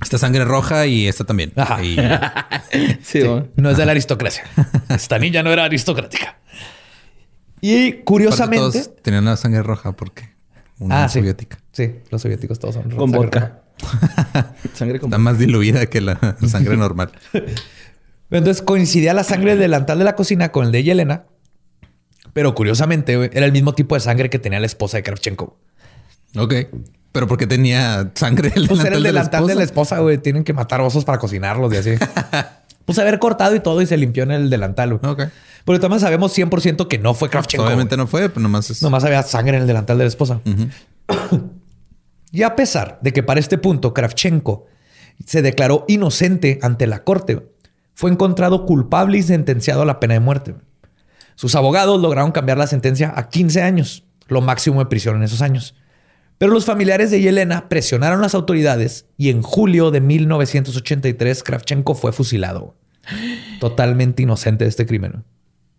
[0.02, 1.52] Esta sangre roja y esta también.
[1.54, 1.78] Ajá.
[3.02, 3.20] sí,
[3.54, 4.42] no es de la aristocracia.
[4.88, 6.38] esta niña no era aristocrática.
[7.60, 8.84] Y curiosamente.
[9.02, 10.30] tenían la sangre roja porque
[10.78, 11.58] una ah, soviética.
[11.72, 13.62] Sí, los soviéticos todos son con vodka.
[14.74, 17.10] sangre con Está más diluida que la sangre normal.
[18.30, 21.26] Entonces coincidía la sangre del delantal de la cocina con el de Yelena.
[22.32, 25.58] Pero curiosamente, era el mismo tipo de sangre que tenía la esposa de Kravchenko.
[26.36, 26.54] Ok.
[27.10, 30.18] Pero ¿por qué tenía sangre el pues delantal, el delantal de la esposa, güey.
[30.18, 31.90] Tienen que matar osos para cocinarlos y así.
[32.88, 35.12] pues haber cortado y todo y se limpió en el delantal, güey.
[35.12, 35.24] Ok.
[35.66, 37.66] Pero también sabemos 100% que no fue Kravchenko.
[37.66, 38.82] Obviamente no fue, pero nomás es...
[38.82, 40.40] Nomás había sangre en el delantal de la esposa.
[42.32, 44.64] y a pesar de que para este punto Kravchenko
[45.26, 47.46] se declaró inocente ante la corte,
[47.92, 50.54] fue encontrado culpable y sentenciado a la pena de muerte.
[51.34, 55.42] Sus abogados lograron cambiar la sentencia a 15 años, lo máximo de prisión en esos
[55.42, 55.74] años.
[56.38, 61.94] Pero los familiares de Yelena presionaron a las autoridades y en julio de 1983 Kravchenko
[61.94, 62.76] fue fusilado.
[63.58, 65.24] Totalmente inocente de este crimen.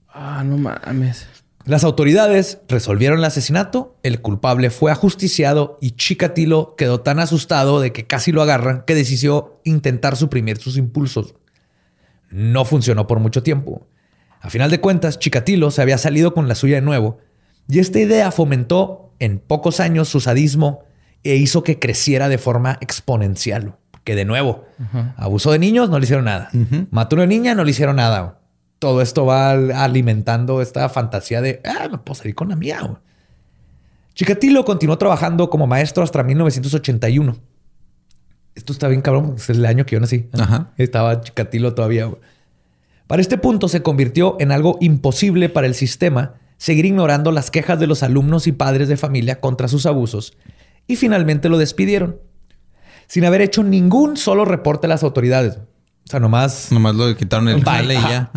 [0.10, 1.28] Ah, no mames.
[1.66, 7.94] Las autoridades resolvieron el asesinato, el culpable fue ajusticiado y Chikatilo quedó tan asustado de
[7.94, 11.36] que casi lo agarran que decidió intentar suprimir sus impulsos.
[12.32, 13.88] No funcionó por mucho tiempo.
[14.42, 17.20] A final de cuentas, Chikatilo se había salido con la suya de nuevo
[17.68, 20.84] y esta idea fomentó en pocos años su sadismo
[21.24, 23.76] e hizo que creciera de forma exponencial.
[24.04, 24.66] Que de nuevo,
[25.18, 26.50] abusó de niños, no le hicieron nada.
[26.90, 28.40] Mató a una niña, no le hicieron nada.
[28.80, 32.80] Todo esto va alimentando esta fantasía de, ah, me puedo salir con la mía.
[34.16, 37.38] Chikatilo continuó trabajando como maestro hasta 1981
[38.60, 40.28] esto está bien cabrón, es el año que yo nací.
[40.78, 42.10] Estaba Chikatilo todavía.
[43.08, 47.80] Para este punto se convirtió en algo imposible para el sistema seguir ignorando las quejas
[47.80, 50.38] de los alumnos y padres de familia contra sus abusos
[50.86, 52.20] y finalmente lo despidieron
[53.08, 55.56] sin haber hecho ningún solo reporte a las autoridades.
[55.56, 56.72] O sea, nomás...
[56.72, 58.32] Nomás lo quitaron el jale y ya.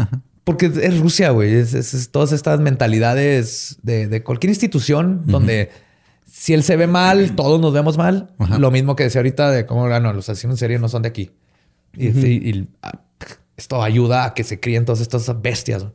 [0.44, 1.52] Porque es Rusia, güey.
[1.54, 5.70] Es, todas estas mentalidades de, cualquier institución donde
[6.30, 8.32] si él se ve mal, todos nos vemos mal.
[8.58, 11.02] Lo mismo que decía ahorita de cómo, ah, no, los asesinos en serie no son
[11.02, 11.30] de aquí.
[11.96, 13.00] Y, ah,
[13.56, 15.87] esto ayuda a que se críen todas estas bestias.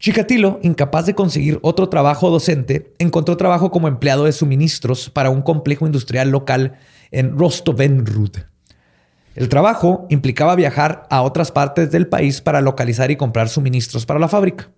[0.00, 5.42] Chikatilo, incapaz de conseguir otro trabajo docente, encontró trabajo como empleado de suministros para un
[5.42, 6.78] complejo industrial local
[7.10, 8.30] en Rostovenrud.
[9.34, 14.18] El trabajo implicaba viajar a otras partes del país para localizar y comprar suministros para
[14.18, 14.70] la fábrica.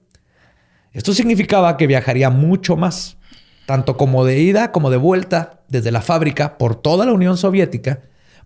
[0.92, 3.16] Esto significaba que viajaría mucho más
[3.64, 8.02] tanto como de ida como de vuelta desde la fábrica por toda la Unión Soviética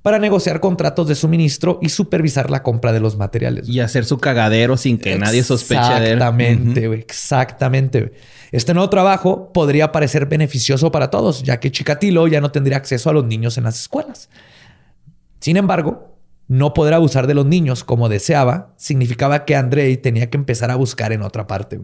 [0.06, 3.68] para negociar contratos de suministro y supervisar la compra de los materiales.
[3.68, 6.18] Y hacer su cagadero sin que nadie sospeche de él.
[6.18, 8.12] Exactamente, exactamente.
[8.52, 13.10] Este nuevo trabajo podría parecer beneficioso para todos, ya que Chikatilo ya no tendría acceso
[13.10, 14.28] a los niños en las escuelas.
[15.40, 16.16] Sin embargo,
[16.46, 20.76] no poder abusar de los niños como deseaba significaba que Andrei tenía que empezar a
[20.76, 21.80] buscar en otra parte.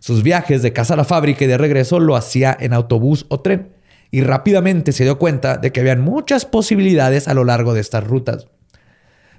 [0.00, 3.38] Sus viajes de casa a la fábrica y de regreso lo hacía en autobús o
[3.38, 3.75] tren
[4.10, 8.04] y rápidamente se dio cuenta de que habían muchas posibilidades a lo largo de estas
[8.04, 8.46] rutas.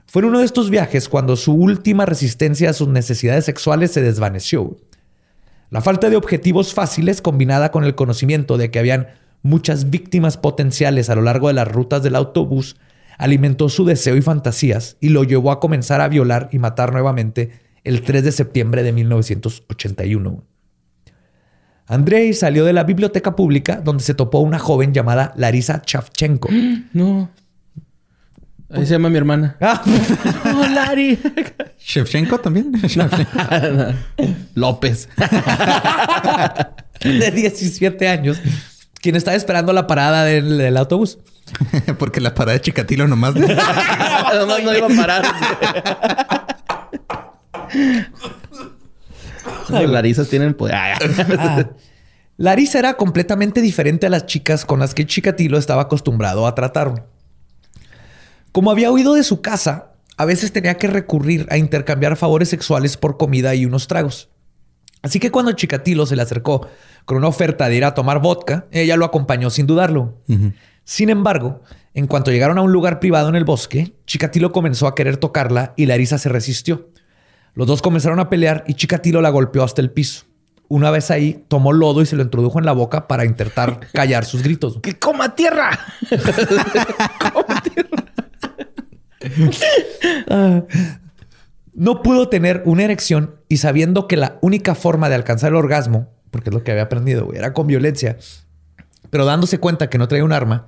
[0.05, 4.01] Fue en uno de estos viajes cuando su última resistencia a sus necesidades sexuales se
[4.01, 4.77] desvaneció.
[5.69, 9.07] La falta de objetivos fáciles combinada con el conocimiento de que habían
[9.41, 12.77] muchas víctimas potenciales a lo largo de las rutas del autobús
[13.17, 17.51] alimentó su deseo y fantasías y lo llevó a comenzar a violar y matar nuevamente
[17.83, 20.43] el 3 de septiembre de 1981.
[21.87, 26.49] Andrei salió de la biblioteca pública donde se topó una joven llamada Larisa Chavchenko.
[26.93, 27.29] No.
[28.69, 29.55] Ahí se llama mi hermana.
[29.61, 29.81] Ah.
[30.55, 31.17] oh, Lari.
[31.79, 32.73] Shevchenko también.
[34.55, 35.07] López.
[37.01, 38.41] de 17 años.
[39.01, 41.19] Quien estaba esperando la parada del, autobús.
[41.97, 43.35] Porque la parada de Chicatilo nomás.
[43.35, 45.25] nomás no iba a parar.
[49.69, 50.75] Las Larisas tienen poder.
[50.75, 51.69] Ah.
[52.37, 57.07] Larisa era completamente diferente a las chicas con las que Chikatilo estaba acostumbrado a tratar.
[58.51, 62.95] Como había huido de su casa, a veces tenía que recurrir a intercambiar favores sexuales
[62.95, 64.29] por comida y unos tragos.
[65.01, 66.67] Así que cuando Chikatilo se le acercó
[67.05, 70.21] con una oferta de ir a tomar vodka, ella lo acompañó sin dudarlo.
[70.83, 71.61] Sin embargo,
[71.93, 75.73] en cuanto llegaron a un lugar privado en el bosque, Chikatilo comenzó a querer tocarla
[75.75, 76.89] y Larisa se resistió.
[77.57, 80.25] Los dos comenzaron a pelear y Chikatilo la golpeó hasta el piso.
[80.67, 84.25] Una vez ahí, tomó lodo y se lo introdujo en la boca para intentar callar
[84.25, 84.77] sus gritos.
[84.79, 85.71] ¡Que coma tierra!
[87.33, 88.03] ¡Coma tierra!
[91.73, 96.09] No pudo tener una erección y sabiendo que la única forma de alcanzar el orgasmo,
[96.29, 98.17] porque es lo que había aprendido, era con violencia,
[99.09, 100.67] pero dándose cuenta que no traía un arma,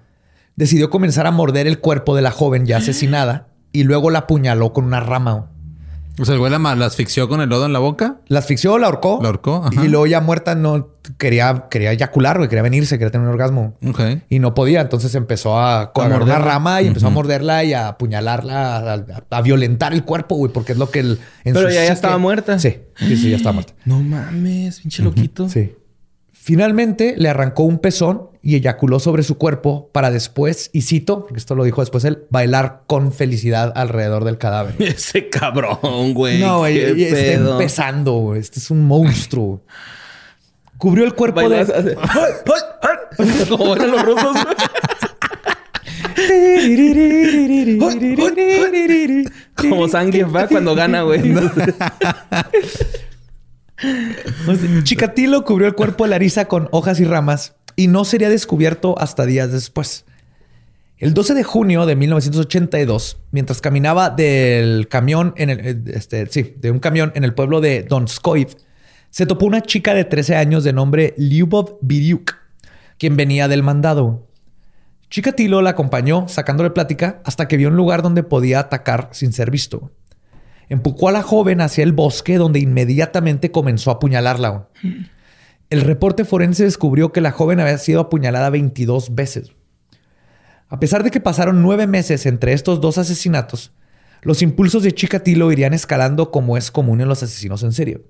[0.55, 4.73] decidió comenzar a morder el cuerpo de la joven ya asesinada y luego la apuñaló
[4.73, 5.51] con una rama.
[6.19, 8.17] O sea, el güey la, asfixió con el lodo en la boca.
[8.27, 9.19] La asfixió, la ahorcó.
[9.21, 9.69] La ahorcó.
[9.71, 13.77] Y luego ya muerta no quería, quería eyacular, güey, quería venirse, quería tener un orgasmo.
[14.29, 14.81] Y no podía.
[14.81, 19.41] Entonces empezó a, a morder una rama y empezó a morderla y a apuñalarla, a,
[19.41, 21.19] violentar el cuerpo, güey, porque es lo que el.
[21.43, 22.59] Pero ya, ya estaba muerta.
[22.59, 23.73] Sí, sí, sí, ya estaba muerta.
[23.85, 25.49] No mames, pinche loquito.
[25.49, 25.73] Sí.
[26.31, 31.39] Finalmente le arrancó un pezón y eyaculó sobre su cuerpo para después, y cito, porque
[31.39, 34.75] esto lo dijo después él, bailar con felicidad alrededor del cadáver.
[34.79, 36.39] Ese cabrón, güey.
[36.39, 38.39] No, güey, está empezando, güey.
[38.39, 39.61] Este es un monstruo.
[40.77, 41.65] Cubrió el cuerpo de...
[43.49, 44.37] Como eran los rusos,
[49.55, 51.21] Como Zangief va cuando gana, güey.
[54.83, 59.25] Chikatilo cubrió el cuerpo de Larisa con hojas y ramas y no sería descubierto hhasta
[59.25, 60.03] días después.
[60.97, 66.71] El 12 de junio de 1982, mientras caminaba del camión en el, este, sí, de
[66.71, 68.57] un camión en el pueblo de Donskoiv,
[69.11, 72.35] se topó una chica de 13 años de nombre Lyubov Biryuk,
[72.97, 74.27] quien venía del mandado.
[75.09, 79.51] Chikatilo la acompañó sacándole plática hasta que vio un lugar donde podía atacar sin ser
[79.51, 79.89] visto
[80.69, 84.67] empujó a la joven hacia el bosque donde inmediatamente comenzó a apuñalarla.
[85.69, 89.51] El reporte forense descubrió que la joven había sido apuñalada 22 veces.
[90.67, 93.71] A pesar de que pasaron nueve meses entre estos dos asesinatos,
[94.23, 98.01] los impulsos de Chikatilo irían escalando como es común en los asesinos en serio.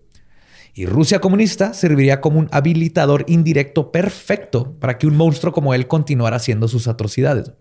[0.74, 5.88] Y Rusia comunista serviría como un habilitador indirecto perfecto para que un monstruo como él
[5.88, 7.52] continuara haciendo sus atrocidades.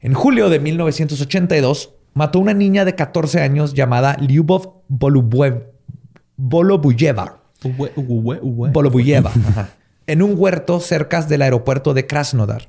[0.00, 4.82] En julio de 1982, mató a una niña de 14 años llamada Lyubov
[6.36, 7.45] Volobuyeva.
[8.72, 9.32] Volobuyeva.
[10.06, 12.68] en un huerto cerca del aeropuerto de Krasnodar.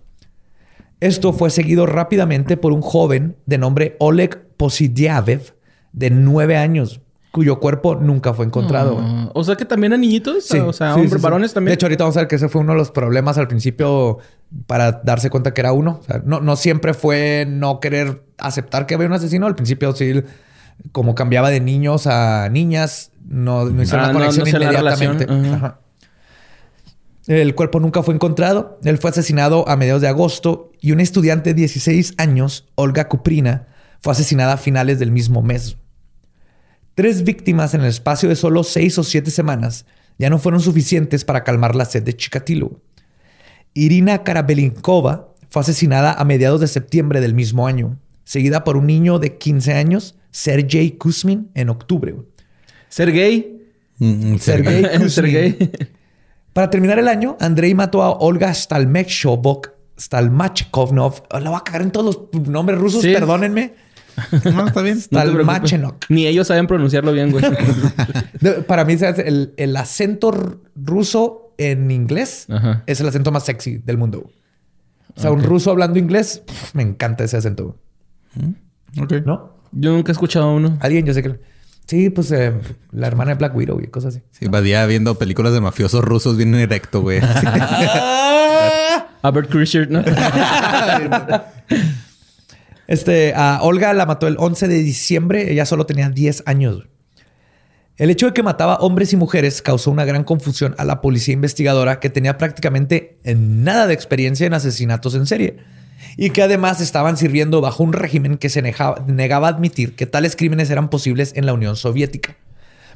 [1.00, 5.54] Esto fue seguido rápidamente por un joven de nombre Oleg Posidiavev,
[5.94, 9.32] de 9 años, cuyo cuerpo nunca fue encontrado.
[9.36, 11.70] O sea que también a niñitos, o sea, hombres, varones también.
[11.70, 14.18] De hecho, ahorita vamos a ver que ese fue uno de los problemas al principio
[14.66, 16.02] para darse cuenta que era uno.
[16.26, 19.46] no, no siempre fue no querer aceptar que había un asesino.
[19.46, 20.24] Al principio sí,
[20.92, 25.28] como cambiaba de niños a niñas, no, no hicieron la ah, conexión inmediatamente.
[27.28, 28.80] El cuerpo nunca fue encontrado.
[28.84, 33.68] Él fue asesinado a mediados de agosto y una estudiante de 16 años, Olga Kuprina,
[34.02, 35.78] fue asesinada a finales del mismo mes.
[36.96, 39.86] Tres víctimas en el espacio de solo seis o siete semanas
[40.18, 42.82] ya no fueron suficientes para calmar la sed de Chikatilo.
[43.74, 49.20] Irina Karabelinkova fue asesinada a mediados de septiembre del mismo año, seguida por un niño
[49.20, 52.16] de 15 años, Sergei Kuzmin, en octubre.
[52.90, 53.62] ¿Sergei?
[54.00, 54.40] Mm, mm,
[55.10, 55.72] Sergei.
[56.54, 61.24] Para terminar el año, Andrei mató a Olga Stalmechkovok, Stalmachekovnov.
[61.32, 63.74] La voy a cagar en todos los nombres rusos, perdónenme.
[64.52, 65.00] No, está bien.
[65.00, 66.06] Stalmachenok.
[66.10, 67.46] Ni ellos saben pronunciarlo bien, güey.
[68.68, 72.48] Para mí, el, el acento ruso en inglés
[72.88, 74.32] es el acento más sexy del mundo.
[75.16, 77.78] O sea, un ruso hablando inglés, me encanta ese acento.
[78.36, 79.14] Mm, ok.
[79.26, 79.58] ¿No?
[79.72, 80.78] Yo nunca he escuchado uno.
[80.80, 81.40] Alguien, yo sé que.
[81.88, 82.54] Sí, pues eh,
[82.92, 84.24] la hermana de Black Widow y cosas así.
[84.32, 87.22] Sí, día viendo películas de mafiosos rusos bien directo, güey.
[89.22, 90.04] Albert Krischer, ¿no?
[92.88, 95.50] este, a Olga la mató el 11 de diciembre.
[95.52, 96.84] Ella solo tenía 10 años.
[97.96, 101.34] El hecho de que mataba hombres y mujeres causó una gran confusión a la policía
[101.34, 105.58] investigadora que tenía prácticamente nada de experiencia en asesinatos en serie
[106.16, 110.36] y que además estaban sirviendo bajo un régimen que se negaba a admitir que tales
[110.36, 112.36] crímenes eran posibles en la Unión Soviética,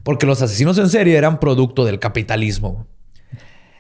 [0.04, 2.88] porque los asesinos en serie eran producto del capitalismo.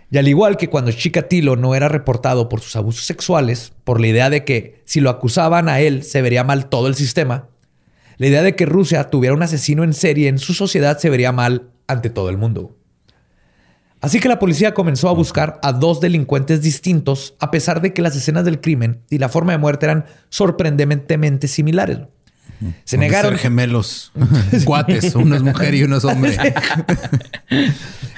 [0.09, 4.07] Y al igual que cuando Chikatilo no era reportado por sus abusos sexuales, por la
[4.07, 7.47] idea de que si lo acusaban a él se vería mal todo el sistema,
[8.17, 11.31] la idea de que Rusia tuviera un asesino en serie en su sociedad se vería
[11.31, 12.77] mal ante todo el mundo.
[14.01, 18.01] Así que la policía comenzó a buscar a dos delincuentes distintos, a pesar de que
[18.01, 21.99] las escenas del crimen y la forma de muerte eran sorprendentemente similares.
[22.83, 23.31] Se negaron.
[23.31, 24.11] Ser gemelos,
[24.65, 26.37] cuates, uno es mujer y uno es hombre.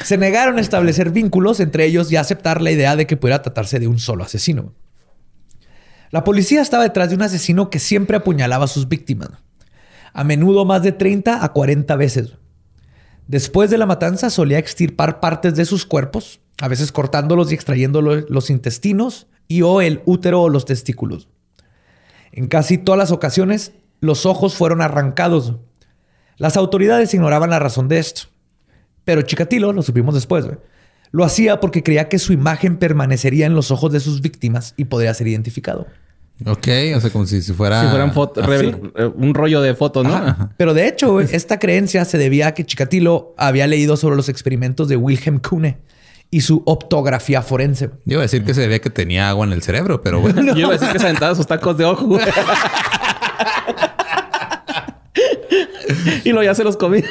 [0.04, 3.42] Se negaron a establecer vínculos entre ellos y a aceptar la idea de que pudiera
[3.42, 4.74] tratarse de un solo asesino.
[6.12, 9.30] La policía estaba detrás de un asesino que siempre apuñalaba a sus víctimas
[10.14, 12.34] a menudo más de 30 a 40 veces.
[13.28, 18.02] Después de la matanza solía extirpar partes de sus cuerpos, a veces cortándolos y extrayendo
[18.02, 21.30] los intestinos y o el útero o los testículos.
[22.32, 25.56] En casi todas las ocasiones, los ojos fueron arrancados.
[26.38, 28.24] Las autoridades ignoraban la razón de esto.
[29.06, 30.46] Pero Chikatilo, lo supimos después,
[31.12, 34.86] lo hacía porque creía que su imagen permanecería en los ojos de sus víctimas y
[34.86, 35.88] podría ser identificado.
[36.46, 37.82] Ok, o sea, como si, fuera...
[37.82, 40.52] Si fueran fotos, eh, un rollo de fotos, ¿no?
[40.58, 44.88] Pero de hecho, esta creencia se debía a que Chikatilo había leído sobre los experimentos
[44.88, 45.78] de Wilhelm Kuhne
[46.30, 47.90] y su optografía forense.
[48.06, 50.42] Yo iba a decir que se debía que tenía agua en el cerebro, pero bueno.
[50.56, 52.18] Yo iba a decir que se aventaba sus tacos de ojo.
[56.24, 57.04] y lo ya se los comí.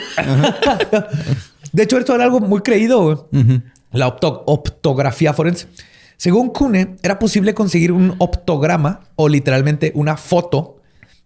[1.72, 3.28] de hecho, esto era algo muy creído,
[3.92, 5.68] La optografía forense.
[6.22, 10.76] Según Kuhne, era posible conseguir un optograma o literalmente una foto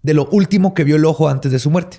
[0.02, 1.98] de lo último que vio el ojo antes de su muerte.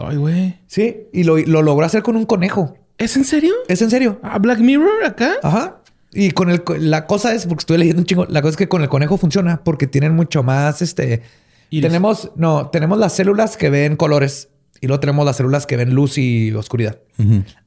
[0.00, 0.60] Ay, güey.
[0.68, 2.76] Sí, y lo, logró hacer con un conejo.
[2.98, 3.52] ¿Es en serio?
[3.66, 4.20] Es en serio.
[4.22, 5.38] ¿A Black Mirror acá?
[5.42, 5.80] Ajá.
[6.12, 8.68] Y con el la cosa es, porque estoy leyendo un chingo, la cosa es que
[8.68, 11.22] con el conejo funciona porque tienen mucho más este.
[11.68, 14.50] Tenemos, no, tenemos las células que ven colores
[14.80, 17.00] y luego tenemos las células que ven luz y oscuridad.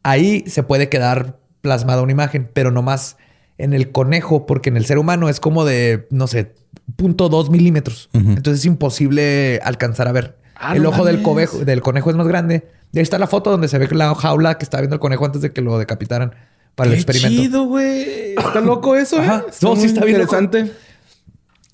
[0.03, 3.17] Ahí se puede quedar plasmada una imagen, pero no más
[3.57, 6.53] en el conejo, porque en el ser humano es como de, no sé,
[6.95, 8.09] punto dos milímetros.
[8.13, 10.37] Entonces es imposible alcanzar a ver.
[10.55, 12.67] Ah, el ojo del, conejo, del conejo es más grande.
[12.91, 15.25] Y ahí está la foto donde se ve la jaula que estaba viendo el conejo
[15.25, 16.33] antes de que lo decapitaran
[16.75, 17.41] para el experimento.
[17.41, 18.35] chido, güey!
[18.35, 19.43] Está loco eso, ¿eh?
[19.61, 20.71] no, sí está bien interesante.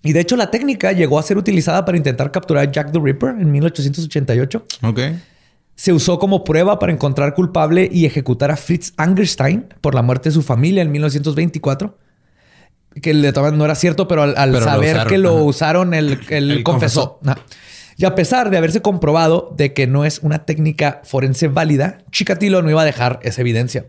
[0.01, 2.99] Y de hecho la técnica llegó a ser utilizada para intentar capturar a Jack the
[2.99, 4.65] Ripper en 1888.
[4.84, 4.99] Ok
[5.80, 10.27] se usó como prueba para encontrar culpable y ejecutar a Fritz Angerstein por la muerte
[10.27, 11.97] de su familia en 1924.
[13.01, 16.19] Que le no era cierto, pero al, saber que lo usaron, él,
[16.65, 17.21] confesó.
[17.95, 22.61] Y a pesar de haberse comprobado de que no es una técnica forense válida, Chikatilo
[22.61, 23.86] no iba a dejar esa evidencia.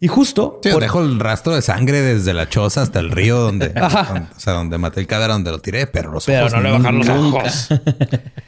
[0.00, 0.60] Y justo.
[0.62, 4.54] Sí, dejó el rastro de sangre desde la choza hasta el río donde, o sea,
[4.54, 7.68] donde maté el cadáver, donde lo tiré, pero los pero no le bajaron los ojos.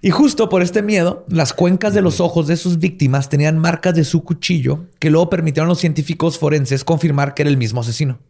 [0.00, 3.94] Y justo por este miedo, las cuencas de los ojos de sus víctimas tenían marcas
[3.94, 7.80] de su cuchillo que luego permitieron a los científicos forenses confirmar que era el mismo
[7.80, 8.20] asesino.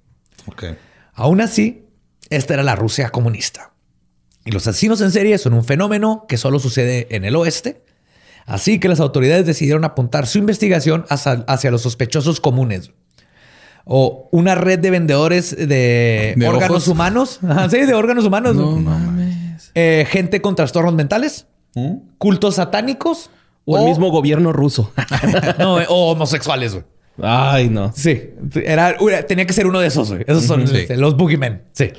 [1.13, 1.85] Aún así,
[2.31, 3.73] esta era la Rusia comunista.
[4.47, 7.85] Y los asesinos en serie son un fenómeno que solo sucede en el oeste.
[8.47, 12.93] Así que las autoridades decidieron apuntar su investigación hacia, los sospechosos comunes.
[13.85, 17.41] O una red de vendedores de, órganos humanos.
[17.71, 18.57] sí, de órganos humanos.
[18.57, 19.71] No mames.
[19.75, 21.47] Eh, gente con trastornos mentales
[22.19, 23.31] cultos satánicos
[23.65, 24.93] o, el mismo gobierno ruso.
[25.59, 26.85] no, o homosexuales, güey.
[27.21, 27.93] Ay, no.
[27.95, 28.97] Sí, era,
[29.27, 30.25] tenía que ser uno de esos, güey.
[30.27, 31.65] Esos son este, los boogeymen.
[31.73, 31.91] Sí.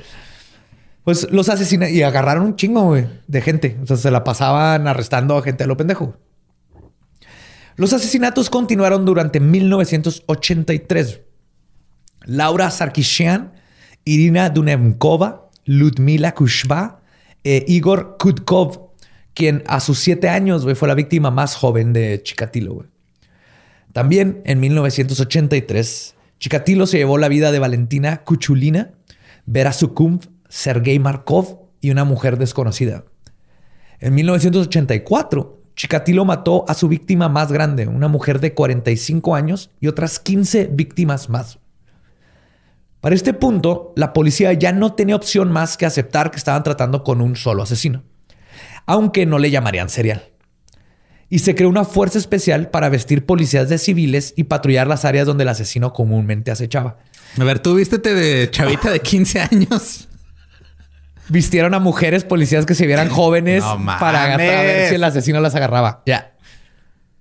[1.04, 3.78] Pues los asesinaron y agarraron un chingo, güey, de gente.
[3.82, 6.16] O sea, se la pasaban arrestando a gente a lo pendejo.
[7.76, 11.20] Los asesinatos continuaron durante 1983.
[12.24, 13.52] Laura Sarkishian,
[14.04, 17.00] Irina Dunemkova, Ludmila Kushba,
[17.42, 18.89] e Igor Kutkov
[19.40, 22.84] quien a sus siete años fue la víctima más joven de Chikatilo.
[23.94, 28.90] También en 1983, Chikatilo se llevó la vida de Valentina Kuchulina,
[29.46, 33.06] Vera Sukumv, Sergei Markov y una mujer desconocida.
[33.98, 39.86] En 1984, Chikatilo mató a su víctima más grande, una mujer de 45 años y
[39.86, 41.60] otras 15 víctimas más.
[43.00, 47.04] Para este punto, la policía ya no tenía opción más que aceptar que estaban tratando
[47.04, 48.02] con un solo asesino
[48.86, 50.24] aunque no le llamarían serial.
[51.28, 55.26] Y se creó una fuerza especial para vestir policías de civiles y patrullar las áreas
[55.26, 56.98] donde el asesino comúnmente acechaba.
[57.38, 60.08] A ver, tú vístete de chavita de 15 años.
[61.28, 63.62] Vistieron a mujeres policías que se vieran jóvenes
[64.00, 66.02] para ver si el asesino las agarraba.
[66.04, 66.32] Ya.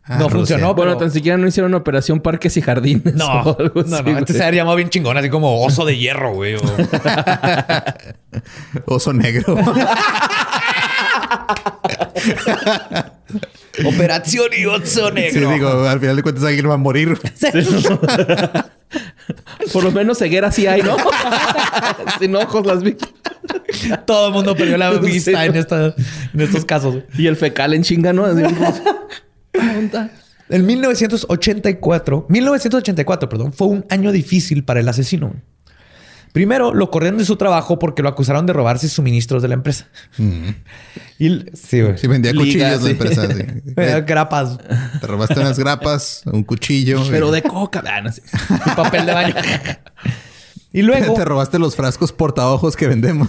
[0.10, 0.74] Ah, no funcionó.
[0.74, 3.14] Bueno, tan siquiera no hicieron operación parques y jardines.
[3.14, 3.44] No,
[3.76, 4.18] no, no.
[4.18, 6.56] Este se había llamado bien chingón, así como oso de hierro, güey.
[8.88, 9.56] oso negro.
[13.86, 14.66] Operación y
[15.14, 15.50] negro.
[15.50, 17.18] Sí, digo, al final de cuentas alguien va a morir.
[19.72, 20.98] Por lo menos ceguera sí hay, ¿no?
[22.20, 22.98] Sin ojos las vi.
[24.06, 27.04] Todo el mundo perdió la vista en, en, estos casos.
[27.18, 28.26] Y el fecal en chinga, ¿no?
[30.50, 35.34] En 1984, 1984, perdón, fue un año difícil para el asesino.
[36.32, 39.88] Primero, lo corrieron de su trabajo porque lo acusaron de robarse suministros de la empresa.
[40.18, 40.50] Mm.
[41.22, 41.98] Y, sí, güey.
[41.98, 43.28] Sí, vendía cuchillos de empresa.
[43.28, 43.44] Sí.
[44.08, 44.58] grapas.
[45.02, 47.04] Te robaste unas grapas, un cuchillo.
[47.12, 47.84] Pero de coca.
[47.86, 48.22] Ah, no sé.
[48.74, 49.36] papel de baño.
[50.72, 51.16] y luego...
[51.16, 53.28] Te robaste los frascos portaojos que vendemos.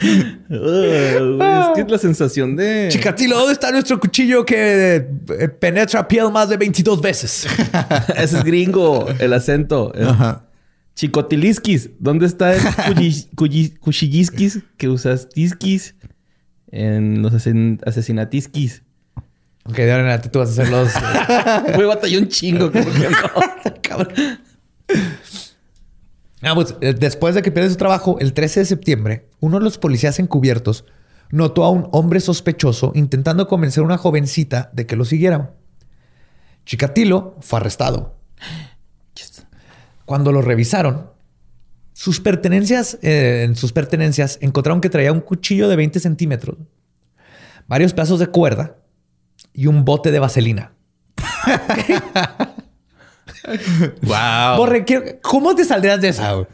[0.00, 2.88] Es que es la sensación de.
[2.90, 7.46] Chicatilo, ¿dónde está nuestro cuchillo que eh, penetra piel más de 22 veces?
[8.16, 9.92] Ese es gringo, el acento.
[10.94, 12.60] Chicotiliskis, ¿dónde está el
[13.80, 15.94] cuchilliskis que usas tiskis
[16.70, 18.82] en los asesinatiskis?
[19.64, 20.92] Ok, de ahora en adelante tú vas a hacer los.
[21.76, 23.72] Voy a batallar un chingo, como que no.
[23.82, 24.12] Cabrón.
[26.42, 29.64] Ah, pues, eh, después de que pierde su trabajo, el 13 de septiembre, uno de
[29.64, 30.84] los policías encubiertos
[31.30, 35.54] notó a un hombre sospechoso intentando convencer a una jovencita de que lo siguiera.
[36.64, 38.16] Chikatilo fue arrestado.
[40.04, 41.10] Cuando lo revisaron,
[41.92, 46.56] sus pertenencias, eh, en sus pertenencias encontraron que traía un cuchillo de 20 centímetros,
[47.68, 48.76] varios pedazos de cuerda
[49.52, 50.72] y un bote de vaselina.
[54.02, 54.66] wow.
[55.22, 56.46] ¿cómo te saldrías de esa?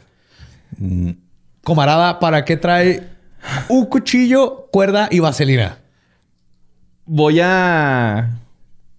[1.63, 3.09] Comarada, ¿para qué trae
[3.67, 5.79] un cuchillo, cuerda y vaselina?
[7.05, 8.39] Voy a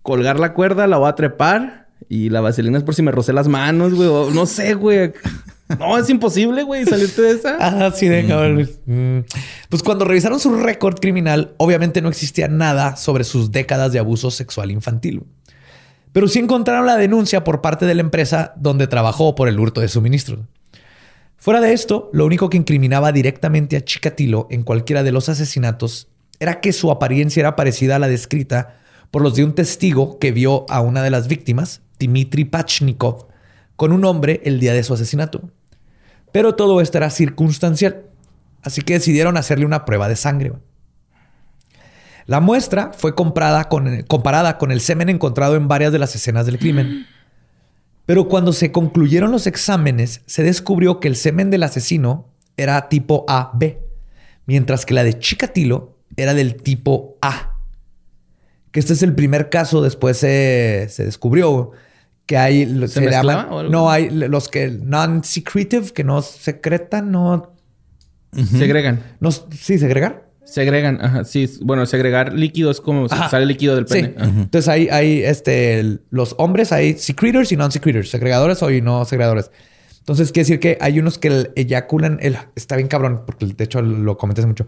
[0.03, 3.33] colgar la cuerda, la voy a trepar y la vaselina es por si me rocé
[3.33, 4.09] las manos, güey.
[4.35, 5.13] No sé, güey.
[5.79, 7.57] No, es imposible, güey, salirte de esa.
[7.61, 9.25] Ah, sí, de mm.
[9.69, 14.31] Pues cuando revisaron su récord criminal, obviamente no existía nada sobre sus décadas de abuso
[14.31, 15.25] sexual infantil.
[16.13, 19.81] Pero sí encontraron la denuncia por parte de la empresa donde trabajó por el hurto
[19.81, 20.41] de suministros.
[21.37, 26.09] Fuera de esto, lo único que incriminaba directamente a Chikatilo en cualquiera de los asesinatos
[26.41, 28.77] era que su apariencia era parecida a la descrita
[29.11, 33.29] por los de un testigo que vio a una de las víctimas, Dmitry Pachnikov,
[33.77, 35.51] con un hombre el día de su asesinato.
[36.33, 38.05] Pero todo esto era circunstancial,
[38.63, 40.53] así que decidieron hacerle una prueba de sangre.
[42.29, 46.45] La muestra fue comprada con, comparada con el semen encontrado en varias de las escenas
[46.45, 47.07] del crimen.
[48.05, 53.25] Pero cuando se concluyeron los exámenes, se descubrió que el semen del asesino era tipo
[53.29, 53.79] AB,
[54.45, 57.55] mientras que la de Chikatilo era del tipo A.
[58.73, 61.71] Que este es el primer caso, después se, descubrió
[62.27, 62.67] que hay...
[62.89, 63.11] ¿Se,
[63.71, 67.55] no, hay los que non-secretive, que no secretan, no...
[68.35, 69.03] Segregan.
[69.19, 70.28] No, sí, segregar.
[70.49, 71.47] Segregan, ajá, sí.
[71.61, 74.15] Bueno, segregar líquido es como sale líquido del pene.
[74.17, 79.51] Entonces hay, hay este, los hombres, hay secretors y non-secretors, segregadores o no segregadores.
[79.99, 83.83] Entonces quiere decir que hay unos que eyaculan, el, está bien cabrón, porque de hecho
[83.83, 84.67] lo comenté mucho.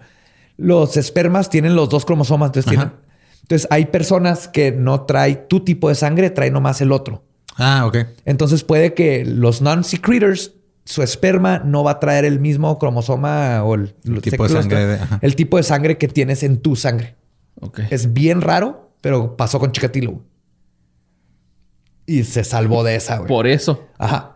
[0.58, 2.92] Los espermas tienen los dos cromosomas, entonces tienen,
[3.40, 7.24] entonces hay personas que no trae tu tipo de sangre, trae nomás el otro.
[7.56, 7.96] Ah, ok.
[8.26, 10.52] Entonces puede que los non-secretors
[10.84, 15.36] su esperma no va a traer el mismo cromosoma o el, tipo, de sangre el
[15.36, 17.16] tipo de sangre que tienes en tu sangre.
[17.90, 20.22] Es bien raro, pero pasó con Chikatilo.
[22.06, 23.28] Y se salvó de esa, güey.
[23.28, 23.86] Por eso.
[23.98, 24.29] Ajá.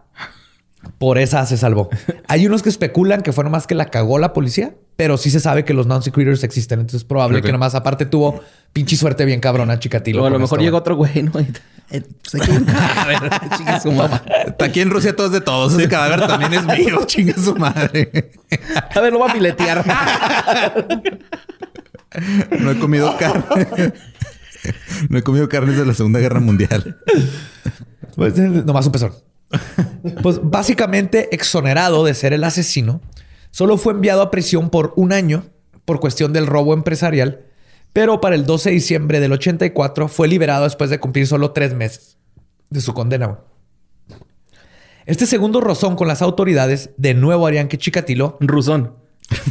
[1.04, 1.90] Por esa se salvó.
[2.28, 5.38] Hay unos que especulan que fue nomás que la cagó la policía, pero sí se
[5.38, 6.80] sabe que los non-secretors existen.
[6.80, 8.40] Entonces es probable que nomás aparte tuvo
[8.72, 10.22] pinche suerte bien cabrona Chikatilo.
[10.22, 11.32] O a lo mejor llega otro güey, ¿no?
[11.90, 12.34] Eh, pues
[14.46, 15.74] Está aquí en Rusia todos de todos.
[15.74, 17.00] Ese cadáver también es mío.
[17.06, 18.30] Chinga su madre.
[18.94, 19.84] A ver, lo va a filetear.
[22.60, 23.92] no he comido carne.
[25.10, 26.96] No he comido carnes de la Segunda Guerra Mundial.
[28.16, 29.12] Pues, nomás un pezón.
[30.22, 33.00] Pues básicamente exonerado de ser el asesino,
[33.50, 35.44] solo fue enviado a prisión por un año
[35.84, 37.44] por cuestión del robo empresarial
[37.94, 41.74] pero para el 12 de diciembre del 84 fue liberado después de cumplir solo tres
[41.74, 42.18] meses
[42.68, 43.38] de su condena.
[45.06, 48.36] Este segundo rozón con las autoridades de nuevo harían que Chikatilo...
[48.40, 48.96] Rusón.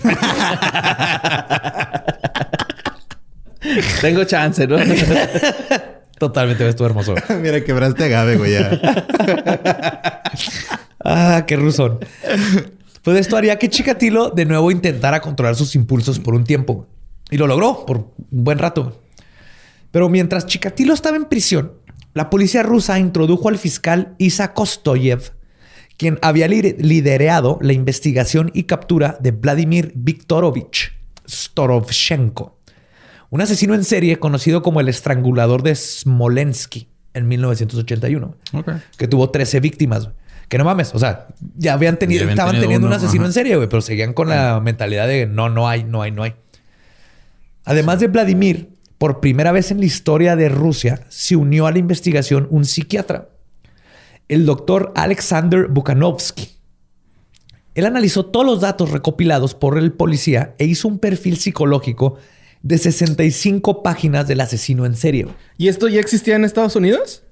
[4.01, 4.75] Tengo chance, ¿no?
[6.23, 7.15] Totalmente, ves tú hermoso.
[7.41, 8.53] Mira, quebraste agave, güey.
[11.03, 11.99] ah, qué rusón.
[13.01, 16.87] Pues esto haría que Chikatilo de nuevo intentara controlar sus impulsos por un tiempo.
[17.29, 19.01] Y lo logró por un buen rato.
[19.91, 21.73] Pero mientras Chikatilo estaba en prisión,
[22.13, 25.33] la policía rusa introdujo al fiscal Isa Kostoyev,
[25.97, 30.93] quien había liderado la investigación y captura de Vladimir Viktorovich
[31.27, 32.59] Storovchenko,
[33.33, 38.35] un asesino en serie conocido como el estrangulador de Smolensky en 1981,
[38.95, 40.09] que tuvo 13 víctimas.
[40.47, 41.25] Que no mames, o sea,
[41.57, 45.25] ya habían tenido, estaban teniendo un asesino en serie, pero seguían con la mentalidad de
[45.25, 46.35] no, no hay, no hay, no hay.
[47.65, 48.69] Además de Vladimir,
[48.99, 53.29] por primera vez en la historia de Rusia se unió a la investigación un psiquiatra,
[54.27, 56.49] el doctor Alexander Bukhanovsky.
[57.73, 62.19] Él analizó todos los datos recopilados por el policía e hizo un perfil psicológico
[62.63, 65.35] de 65 páginas del asesino en serio.
[65.57, 67.23] ¿Y esto ya existía en Estados Unidos?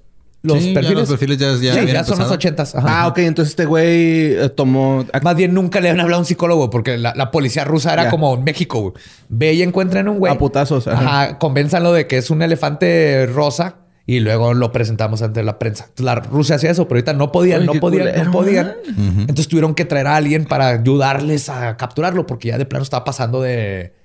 [0.42, 0.88] Los perfiles.
[0.88, 2.74] Ya los perfiles ya, ya, son los ochentas.
[2.76, 3.18] Ah, ok.
[3.18, 5.06] Entonces este güey eh, tomó.
[5.22, 8.34] Más bien nunca le han hablado a un psicólogo porque la, policía rusa era como
[8.34, 8.92] en México.
[9.28, 10.32] Ve y encuentren un güey.
[10.32, 10.88] A putazos.
[10.88, 11.38] Ajá.
[11.38, 15.90] Convénzanlo de que es un elefante rosa y luego lo presentamos ante la prensa.
[15.98, 18.74] la Rusia hacía eso, pero ahorita no podían, no podían, no podían.
[18.96, 23.04] Entonces tuvieron que traer a alguien para ayudarles a capturarlo porque ya de plano estaba
[23.04, 24.01] pasando de.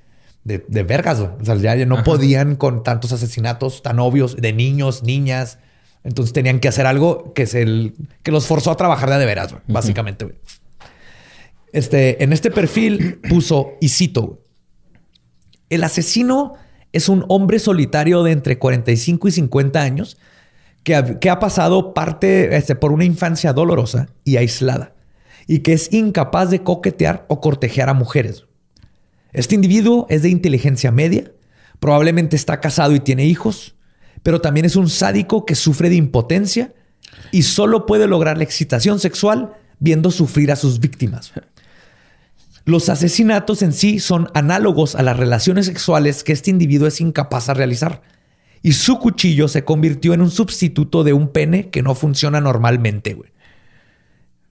[0.48, 1.20] De, vergas.
[1.20, 5.60] O sea, ya no podían con tantos asesinatos tan obvios de niños, niñas.
[6.04, 7.94] Entonces tenían que hacer algo que, se
[8.24, 10.40] que los forzó a trabajar de, de veras, básicamente.
[11.74, 14.42] Este, en este perfil puso, y cito,
[15.70, 16.54] el asesino
[16.94, 20.18] es un hombre solitario de entre 45 y 50 años
[20.84, 24.94] que ha, pasado parte este, por una infancia dolorosa y aislada
[25.46, 28.47] y que es incapaz de coquetear o cortejear a mujeres.
[29.34, 31.32] Este individuo es de inteligencia media,
[31.80, 33.76] probablemente está casado y tiene hijos,
[34.24, 36.74] pero también es un sádico que sufre de impotencia
[37.32, 41.34] y solo puede lograr la excitación sexual viendo sufrir a sus víctimas.
[42.66, 47.48] Los asesinatos en sí son análogos a las relaciones sexuales que este individuo es incapaz
[47.48, 48.02] de realizar.
[48.62, 53.14] Y su cuchillo se convirtió en un sustituto de un pene que no funciona normalmente,
[53.14, 53.32] güey.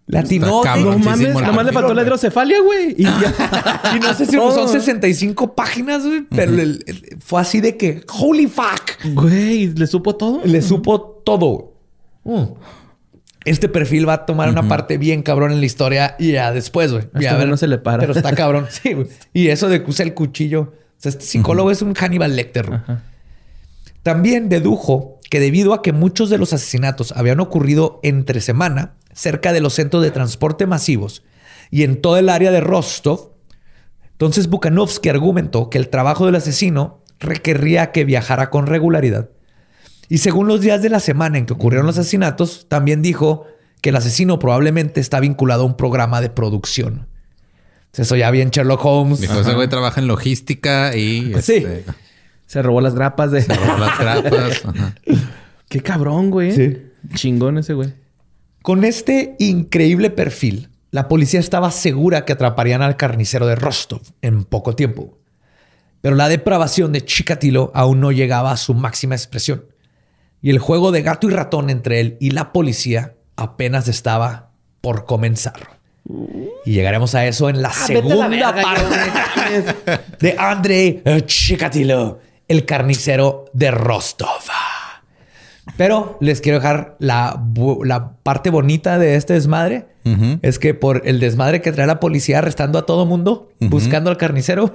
[0.07, 0.63] Latino.
[0.65, 2.95] No mames, nomás le faltó la hidrocefalia, güey.
[2.97, 3.03] Y,
[3.97, 6.23] y, no sé si son 65 páginas, güey.
[6.31, 6.53] Pero
[7.19, 9.05] fue así de que, holy fuck.
[9.15, 10.43] Güey, ¿le supo todo?
[10.45, 11.75] Le supo todo.
[12.25, 12.45] Mm
[13.47, 16.93] este perfil va a tomar una parte bien cabrón en la historia y ya después,
[16.93, 17.05] güey.
[17.15, 18.01] Ya ver, no se le para.
[18.01, 18.67] Pero está cabrón.
[18.71, 19.07] sí, güey.
[19.33, 20.61] Y eso de que usa el cuchillo.
[20.61, 22.81] O sea, este psicólogo es un Hannibal Lecter.
[24.03, 29.53] También dedujo que debido a que muchos de los asesinatos habían ocurrido entre semana, cerca
[29.53, 31.25] de los centros de transporte masivos
[31.71, 33.33] y en todo el área de Rostov,
[34.13, 39.31] entonces Bukanovsky argumentó que el trabajo del asesino requería que viajara con regularidad
[40.09, 43.47] y según los días de la semana en que ocurrieron los asesinatos, también dijo
[43.81, 47.09] que el asesino probablemente está vinculado a un programa de producción.
[47.93, 49.21] Eso ya bien Sherlock Holmes.
[49.21, 51.33] Dijo, ese güey trabaja en logística y...
[51.41, 51.55] Sí.
[51.55, 51.85] Este,
[52.47, 53.43] se robó las grapas de...
[53.43, 54.63] Se robó las grapas.
[55.69, 56.53] Qué cabrón, güey.
[56.53, 56.83] Sí.
[57.15, 57.95] Chingón ese güey.
[58.67, 64.43] Con este increíble perfil, la policía estaba segura que atraparían al carnicero de Rostov en
[64.43, 65.21] poco tiempo.
[66.01, 69.67] Pero la depravación de Chikatilo aún no llegaba a su máxima expresión
[70.43, 74.51] y el juego de gato y ratón entre él y la policía apenas estaba
[74.81, 75.79] por comenzar.
[76.65, 79.63] Y llegaremos a eso en la ah, segunda parte
[80.19, 84.43] de Andrei Chikatilo, el carnicero de Rostov.
[85.77, 87.43] Pero les quiero dejar la,
[88.23, 89.87] parte bonita de este desmadre.
[90.43, 94.17] Es que por el desmadre que trae la policía arrestando a todo mundo, buscando al
[94.17, 94.71] carnicero,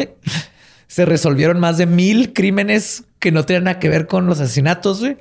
[0.87, 4.99] se resolvieron más de mil crímenes que no tienen nada que ver con los asesinatos,
[4.99, 5.15] güey.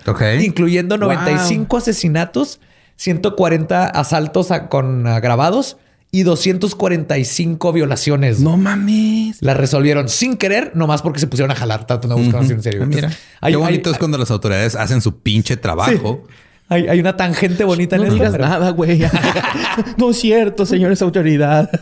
[0.45, 2.61] Incluyendo 95 asesinatos,
[2.97, 5.77] 140 asaltos con agravados
[6.13, 8.41] y 245 violaciones.
[8.41, 9.39] No mames.
[9.41, 12.87] Las resolvieron sin querer, nomás porque se pusieron a jalar, tratando de buscar en serio.
[12.87, 13.11] Mira,
[13.43, 16.27] qué bonito es cuando las autoridades hacen su pinche trabajo.
[16.69, 19.03] Hay, hay, una tangente bonita en el No nada, güey.
[19.97, 21.69] no es cierto, señores autoridad.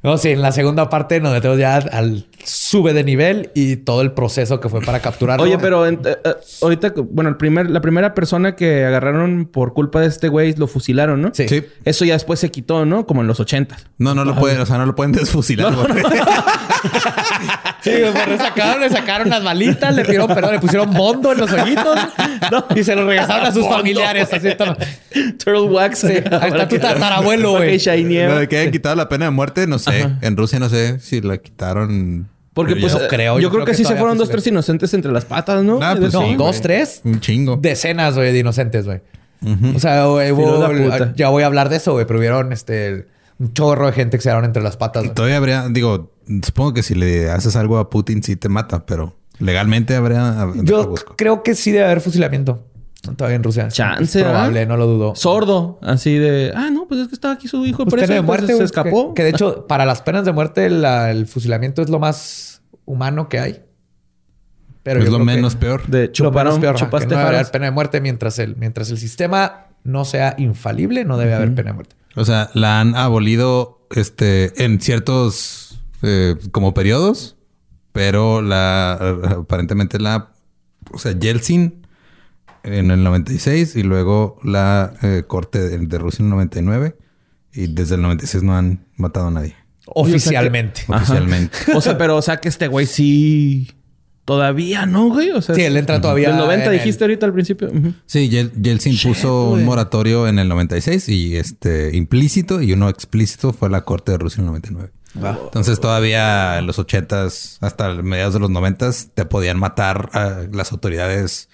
[0.00, 4.00] No, sí, en la segunda parte nos metemos ya al sube de nivel y todo
[4.00, 5.42] el proceso que fue para capturarlo.
[5.42, 6.16] Oye, pero eh, eh,
[6.62, 10.68] ahorita, bueno, el primer, la primera persona que agarraron por culpa de este güey lo
[10.68, 11.32] fusilaron, ¿no?
[11.34, 11.46] Sí.
[11.84, 13.06] Eso ya después se quitó, ¿no?
[13.06, 13.76] Como en los 80.
[13.98, 15.74] No, no lo pueden, o sea, no lo pueden desfusilar.
[17.96, 21.38] sí, pues le sacaron, le sacaron las balitas, le pidieron perdón, le pusieron bondo en
[21.38, 21.98] los ojitos
[22.74, 24.28] y se lo regresaron a sus familiares.
[24.32, 24.48] Así
[25.38, 25.98] Turtle wax.
[25.98, 27.78] Sí, ahí está tu tatarabuelo, güey.
[27.78, 30.08] De que hayan quitado la pena de muerte, no sé.
[30.20, 32.28] En Rusia no sé si la quitaron
[32.58, 35.24] porque pues yo creo, yo, creo, que, sí se fueron dos, tres inocentes entre las
[35.24, 35.78] patas, ¿no?
[35.80, 37.02] Ah, pues no, dos, tres.
[37.04, 37.56] Un chingo.
[37.56, 39.00] Decenas, güey, de inocentes, güey.
[39.76, 40.06] O sea,
[41.14, 43.06] ya voy a hablar de eso, güey, pero hubieron este
[43.38, 45.04] un chorro de gente que se dieron entre las patas.
[45.04, 46.12] Y todavía habría, digo,
[46.42, 50.46] supongo que si le haces algo a Putin sí te mata, pero legalmente habría.
[50.62, 52.64] Yo creo que sí debe haber fusilamiento.
[53.16, 53.68] Todavía en Rusia.
[53.68, 54.22] Chance.
[54.22, 55.14] probable, no lo dudo.
[55.14, 55.78] Sordo.
[55.82, 56.52] Así de.
[56.54, 57.86] Ah, no, pues es que estaba aquí su hijo.
[57.86, 58.56] Pues de muerte.
[58.56, 59.14] Se escapó.
[59.14, 63.38] Que, de hecho, para las penas de muerte, el fusilamiento es lo más humano que
[63.38, 63.62] hay.
[64.82, 65.86] Pero es lo menos peor.
[65.86, 66.74] De chupar peor.
[66.74, 71.04] Chupaste no debe haber pena de muerte mientras el, mientras el sistema no sea infalible,
[71.04, 71.96] no debe haber pena de muerte.
[72.18, 77.36] O sea, la han abolido este, en ciertos eh, como periodos,
[77.92, 78.92] pero la
[79.38, 80.32] aparentemente la.
[80.92, 81.86] O sea, Yeltsin
[82.64, 86.96] en el 96 y luego la eh, corte de, Rusia en el 99
[87.52, 89.54] y desde el 96 no han matado a nadie.
[89.86, 90.82] Oficialmente.
[90.88, 91.56] oficialmente.
[91.74, 93.70] o sea, pero o sea que este güey sí
[94.28, 95.30] todavía no, güey.
[95.30, 96.28] O sea, sí, él entra todavía.
[96.28, 97.70] El 90 dijiste ahorita al principio.
[98.04, 103.70] Sí, Yeltsin puso un moratorio en el 96 y este implícito y uno explícito fue
[103.70, 104.90] la corte de Rusia en el 99.
[105.14, 110.72] Entonces todavía en los 80s hasta mediados de los 90s te podían matar a las
[110.72, 111.48] autoridades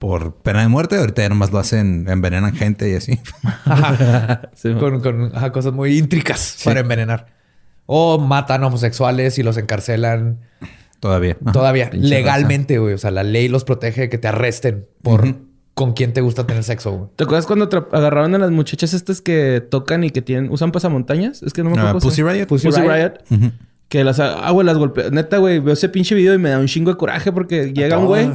[0.00, 0.96] por pena de muerte.
[0.96, 3.20] Ahorita ya nomás lo hacen, envenenan gente y así.
[4.80, 7.28] con, cosas muy íntricas para envenenar.
[7.86, 10.40] O matan homosexuales y los encarcelan.
[11.02, 11.36] Todavía.
[11.52, 11.90] Todavía.
[11.92, 12.94] Legalmente, güey.
[12.94, 15.34] O sea, la ley los protege de que te arresten por
[15.74, 17.10] con quién te gusta tener sexo, güey.
[17.16, 21.42] ¿Te acuerdas cuando agarraron a las muchachas estas que tocan y que tienen usan pasamontañas?
[21.42, 21.98] Es que no me acuerdo.
[21.98, 22.46] Uh, Pussy Riot.
[22.46, 23.14] Pussy, Riot.
[23.88, 24.20] Que las...
[24.20, 25.10] Ah, güey, las golpeé.
[25.10, 25.58] Neta, güey.
[25.58, 28.30] Veo ese pinche video y me da un chingo de coraje porque llega un güey...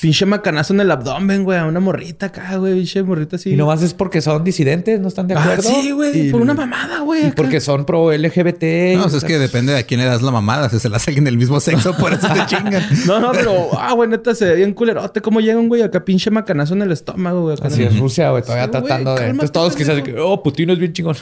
[0.00, 1.58] Pinche macanazo en el abdomen, güey.
[1.58, 2.74] A una morrita acá, güey.
[2.74, 3.50] Pinche morrita así.
[3.50, 5.68] Y nomás es porque son disidentes, ¿no están de ah, acuerdo?
[5.68, 6.30] Ah, sí, güey.
[6.30, 7.28] Por una mamada, güey.
[7.28, 8.96] Y porque son pro LGBT.
[8.96, 10.68] No, es que depende de a quién le das la mamada.
[10.68, 12.84] Si se la hacen del mismo sexo, por eso te chingan.
[13.06, 13.70] no, no, pero...
[13.78, 15.20] Ah, güey, neta, se ve bien culerote.
[15.20, 17.56] ¿Cómo llega un güey acá pinche macanazo en el estómago, güey?
[17.62, 18.42] Así es Rusia, güey.
[18.42, 19.26] Todavía tratando de...
[19.26, 20.02] Entonces todos quizás...
[20.18, 21.16] Oh, Putin es bien chingón.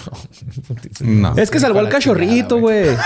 [1.00, 1.34] no.
[1.36, 2.88] Es que salvó al cachorrito, güey.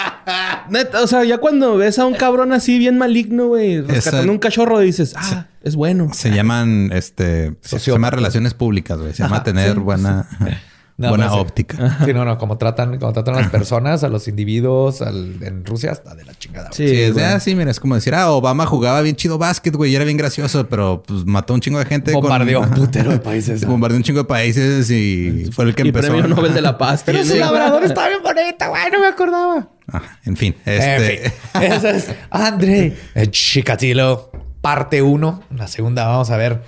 [0.68, 4.38] Neta, o sea, ya cuando ves a un cabrón así bien maligno, güey, rescatando un
[4.38, 6.10] cachorro, dices, ah, es bueno.
[6.12, 9.12] Se llaman, este, se llama relaciones públicas, güey.
[9.12, 10.28] Se llama tener buena...
[10.96, 11.98] buena pues óptica.
[12.04, 15.92] Sí, no, no, como tratan, como tratan a las personas, a los individuos, en Rusia
[15.92, 16.70] hasta de la chingada.
[16.72, 19.74] Sí, es de, ah, sí, mira, es como decir, ah, Obama jugaba bien chido básquet,
[19.74, 22.12] güey, y era bien gracioso, pero pues mató un chingo de gente.
[22.12, 23.64] Bombardeó un putero de países.
[23.64, 26.08] Bombardeó un chingo de países y fue el que y empezó.
[26.12, 27.02] premio Nobel de la Paz.
[27.06, 29.68] pero su labrador estaba bien bonita, güey, no me acordaba.
[29.92, 31.32] Ah, en fin, este...
[31.54, 32.96] En Ese es André
[33.30, 34.30] Chikatilo,
[34.60, 35.42] parte uno.
[35.54, 36.62] La segunda vamos a ver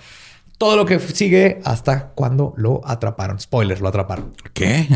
[0.64, 3.38] todo lo que sigue hasta cuando lo atraparon.
[3.38, 4.34] Spoilers, lo atraparon.
[4.54, 4.88] ¿Qué?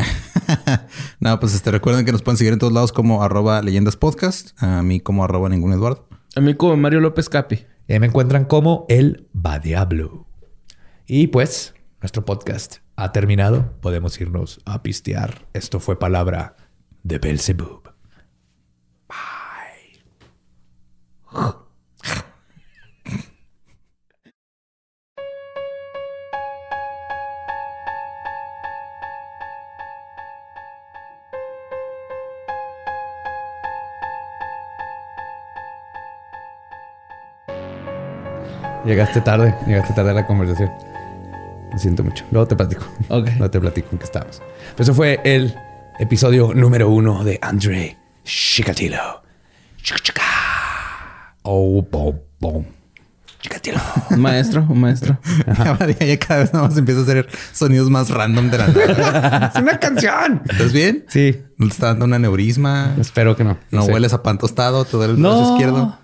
[1.21, 4.53] no, pues este, recuerden que nos pueden seguir en todos lados como arroba leyendas podcast.
[4.63, 6.09] A mí como arroba ningún Eduardo.
[6.35, 7.67] A mí como Mario López Capi.
[7.87, 10.27] Y me encuentran como el Badiablo.
[11.07, 13.75] Y pues, nuestro podcast ha terminado.
[13.83, 15.49] Podemos irnos a pistear.
[15.53, 16.57] Esto fue palabra
[17.03, 17.93] de Belzebub.
[19.07, 20.03] Bye.
[38.85, 40.71] Llegaste tarde, llegaste tarde a la conversación.
[41.73, 42.25] Lo siento mucho.
[42.31, 42.85] Luego te platico.
[43.09, 43.29] Ok.
[43.37, 44.41] Luego te platico en qué estamos.
[44.73, 45.55] Pero eso fue el
[45.99, 49.23] episodio número uno de Andre Chikatilo.
[49.83, 50.23] Chica,
[51.43, 52.65] Oh, bom, bom.
[53.41, 53.79] Chikatilo.
[54.11, 55.19] Un maestro, un maestro.
[56.01, 59.53] ya cada vez más empieza a hacer sonidos más random de la nada.
[59.55, 60.43] ¡Es una canción!
[60.51, 61.05] ¿Estás bien?
[61.09, 61.41] Sí.
[61.57, 62.95] ¿No te está dando un aneurisma?
[62.99, 63.57] Espero que no.
[63.71, 64.85] ¿No, hueles a pan tostado?
[64.85, 65.99] ¿Te duele el brazo izquierdo?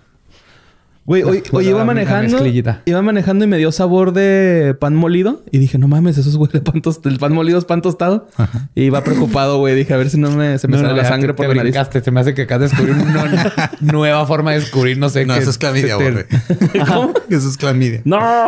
[1.05, 2.43] Güey, hoy, iba manejando.
[2.85, 5.43] Iba manejando y me dio sabor de pan molido.
[5.51, 7.13] Y dije, no mames, eso es güey de pan tostado.
[7.13, 8.27] El pan molido es pan tostado.
[8.73, 9.75] Y iba preocupado, güey.
[9.75, 11.75] Dije, a ver si no me, se me sale la sangre por la nariz.
[12.03, 13.51] Se me hace que acá descubrí una
[13.81, 15.39] nueva forma de descubrir, no sé no, qué.
[15.39, 16.25] No, eso es clamidia, güey.
[16.87, 17.13] ¿Cómo?
[17.29, 18.01] Eso es clamidia.
[18.05, 18.47] ¡No!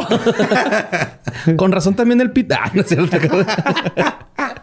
[1.58, 2.60] Con razón también el pita.
[2.64, 3.18] Ah, no es cierto.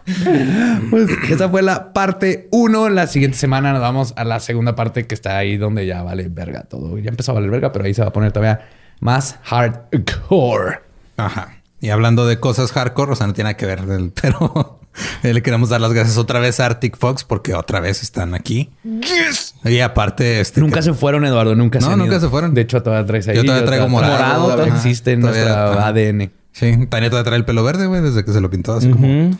[0.89, 2.89] pues esa fue la parte uno.
[2.89, 6.27] La siguiente semana nos vamos a la segunda parte que está ahí donde ya vale
[6.29, 6.97] verga todo.
[6.99, 8.67] Ya empezó a valer verga, pero ahí se va a poner todavía
[8.99, 10.79] más hardcore.
[11.17, 11.61] Ajá.
[11.81, 13.81] Y hablando de cosas hardcore, o sea, no tiene nada que ver,
[14.21, 14.79] pero
[15.23, 18.71] le queremos dar las gracias otra vez a Arctic Fox porque otra vez están aquí.
[18.83, 19.55] Yes.
[19.63, 22.53] Y aparte, este nunca se fueron, Eduardo, nunca no, se nunca se fueron.
[22.53, 23.35] De hecho, todavía traes ahí.
[23.35, 24.49] Yo todavía traigo morado.
[24.49, 26.31] morado existe en nuestra ADN.
[26.51, 29.35] Sí, Tania todavía trae el pelo verde, güey, desde que se lo pintó así como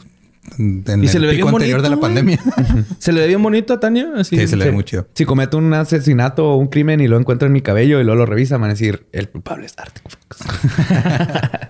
[0.58, 2.40] en y se le ve pico anterior de la pandemia.
[3.00, 4.12] ¿Se le ve bien bonito a Tania?
[4.16, 5.08] Así, sí, se le ve muy chido.
[5.14, 8.20] Si cometo un asesinato o un crimen y lo encuentro en mi cabello y luego
[8.20, 10.38] lo revisa, van a decir, el culpable es Arctic Fox.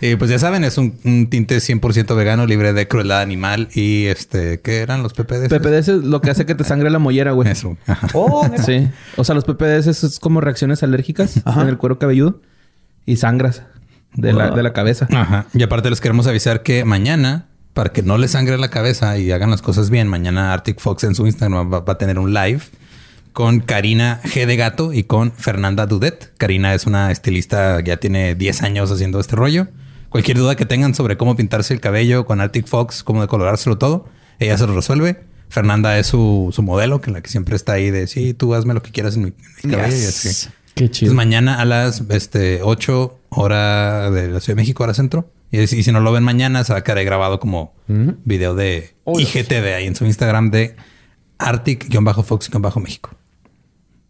[0.00, 0.92] y pues ya saben, es un,
[1.28, 3.68] tinte 100% vegano, libre de crueldad animal.
[3.74, 5.48] Y este, ¿qué eran los PPDs?
[5.48, 7.50] PPDs es lo que hace que te sangre la mollera, güey.
[7.50, 7.76] Eso.
[8.12, 8.88] Oh, sí.
[9.16, 12.40] O sea, los PPDs es como reacciones alérgicas en el cuero cabelludo
[13.06, 13.62] y sangras
[14.14, 15.08] de, la, de la cabeza.
[15.10, 15.46] Ajá.
[15.52, 19.32] Y aparte les queremos avisar que mañana para que no les sangre la cabeza y
[19.32, 22.60] hagan las cosas bien, mañana Arctic Fox en su Instagram va, a tener un live
[23.32, 26.32] con Karina G de Gato y con Fernanda Dudet.
[26.38, 29.66] Karina es una estilista, ya tiene 10 años haciendo este rollo.
[30.08, 34.08] Cualquier duda que tengan sobre cómo pintarse el cabello con Arctic Fox, cómo decolorárselo todo,
[34.38, 35.24] ella se lo resuelve.
[35.48, 38.82] Fernanda es su, modelo, que la que siempre está ahí de sí, tú hazme lo
[38.82, 39.32] que quieras en mi,
[39.68, 39.96] cabello.
[39.96, 40.48] Y así.
[40.76, 41.10] Qué chido.
[41.10, 45.28] Entonces, mañana a las este, 8 hora de la Ciudad de México, hora centro,
[45.62, 49.74] y si, no lo ven mañana, se va a quedar grabado como video de IGTV
[49.76, 50.76] ahí en su Instagram de
[51.38, 53.10] Arctic-Fox-México.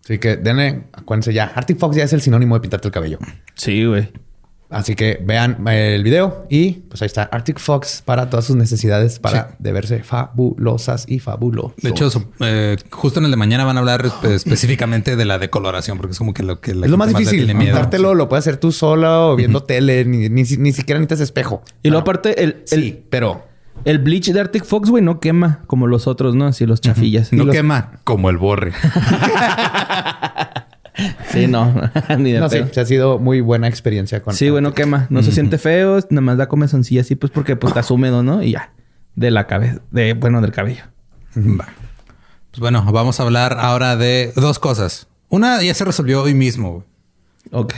[0.04, 1.44] Así que denle, acuérdense ya.
[1.54, 3.18] Arctic Fox ya es el sinónimo de pintarte el cabello.
[3.54, 4.10] Sí, güey.
[4.74, 9.20] Así que vean el video y pues ahí está Arctic Fox para todas sus necesidades
[9.20, 11.76] para de verse fabulosas y fabulosos.
[11.76, 12.10] De hecho,
[12.40, 16.18] eh, justo en el de mañana van a hablar específicamente de la decoloración, porque es
[16.18, 17.46] como que lo que es lo más difícil.
[17.46, 21.62] Pintártelo lo puedes hacer tú solo o viendo tele, ni, ni, siquiera necesitas espejo.
[21.82, 23.44] Y luego aparte el, sí, pero
[23.84, 26.46] el bleach de Arctic Fox, güey, no quema como los otros, ¿no?
[26.46, 27.32] Así los chafillas.
[27.32, 28.72] No quema como el borre.
[31.34, 31.74] Sí, no.
[32.18, 35.06] Ni de no, sí, se ha sido muy buena experiencia con Sí, bueno, quema.
[35.10, 35.98] No se siente feo.
[36.10, 38.42] Nada más da comezoncilla así, pues porque pues está húmedo, ¿no?
[38.42, 38.72] Y ya.
[39.14, 39.80] De la cabeza.
[39.90, 40.84] De, bueno, del cabello.
[41.36, 41.68] Va.
[42.50, 45.08] Pues bueno, vamos a hablar ahora de dos cosas.
[45.28, 46.84] Una ya se resolvió hoy mismo.
[47.50, 47.74] Ok.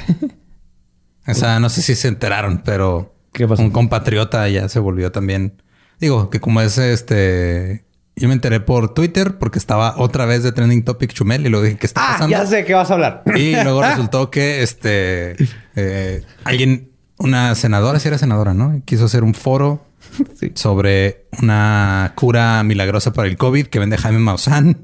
[1.26, 3.14] O sea, no sé si se enteraron, pero
[3.58, 5.60] un compatriota ya se volvió también.
[5.98, 7.85] Digo, que como es este.
[8.18, 11.66] Yo me enteré por Twitter porque estaba otra vez de trending topic Chumel y luego
[11.66, 13.22] dije que está ah, Ya sé qué vas a hablar.
[13.36, 15.36] Y luego resultó que este
[15.74, 18.80] eh, alguien, una senadora, si era senadora, ¿no?
[18.86, 19.84] Quiso hacer un foro
[20.54, 24.78] sobre una cura milagrosa para el COVID que vende Jaime Maussan.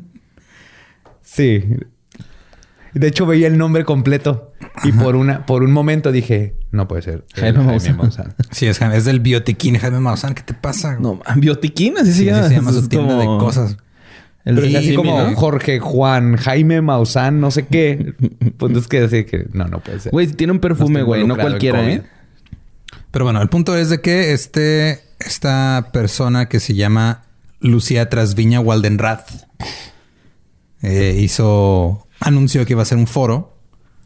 [1.23, 1.65] Sí.
[2.95, 4.53] De hecho, veía el nombre completo
[4.85, 7.25] y por una, por un momento dije, no puede ser.
[7.35, 8.35] Jaime, Maussan.
[8.51, 10.35] Sí, es, es del biotiquín Jaime Maussan.
[10.35, 10.99] ¿Qué te pasa?
[10.99, 12.49] No, biotiquín, así se llama.
[12.49, 13.77] se llama su tienda de cosas.
[14.45, 18.15] El así como Jorge Juan, Jaime Maussan, no sé qué.
[18.57, 20.13] Pues es que decir que no, no puede ser.
[20.13, 22.03] Güey, tiene un perfume, güey, no cualquiera, ¿eh?
[23.11, 27.25] Pero bueno, el punto es de que este, esta persona que se llama
[27.61, 29.47] Lucía Trasviña Waldenrath
[30.83, 33.57] eh, hizo, anunció que iba a hacer un foro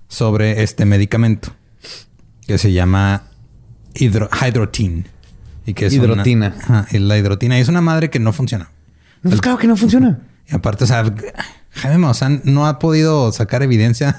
[0.08, 1.52] sobre este medicamento
[2.46, 3.24] que se llama
[3.94, 5.08] hidro, hidrotin.
[5.66, 6.86] Y que es hidrotina.
[6.92, 7.58] la hidrotina.
[7.58, 8.70] Y es una madre que no funciona.
[9.22, 10.20] No, claro que no funciona.
[10.48, 11.12] Y aparte, o sea,
[11.70, 14.16] Jaime Maussan no ha podido sacar evidencia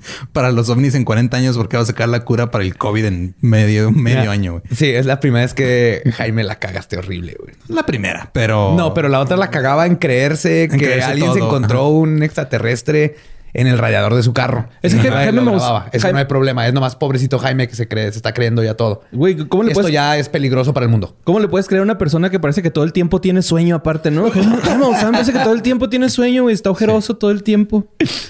[0.32, 3.04] para los ovnis en 40 años porque va a sacar la cura para el COVID
[3.04, 4.62] en medio, medio año.
[4.72, 7.54] Sí, es la primera vez que Jaime la cagaste horrible, güey.
[7.68, 8.74] La primera, pero...
[8.74, 13.16] No, pero la otra la cagaba en creerse que alguien se encontró un extraterrestre
[13.56, 14.68] en el radiador de su carro.
[14.82, 15.56] Es que Jaime me
[15.92, 16.66] Eso no hay problema.
[16.66, 19.02] Es nomás pobrecito Jaime que se cree, se está creyendo ya todo.
[19.12, 21.16] Güey, ¿cómo le Esto ya es peligroso para el mundo.
[21.24, 23.76] ¿Cómo le puedes creer a una persona que parece que todo el tiempo tiene sueño
[23.76, 24.30] aparte, no?
[24.30, 27.86] Jaime parece que todo el tiempo tiene sueño y está ojeroso todo el tiempo.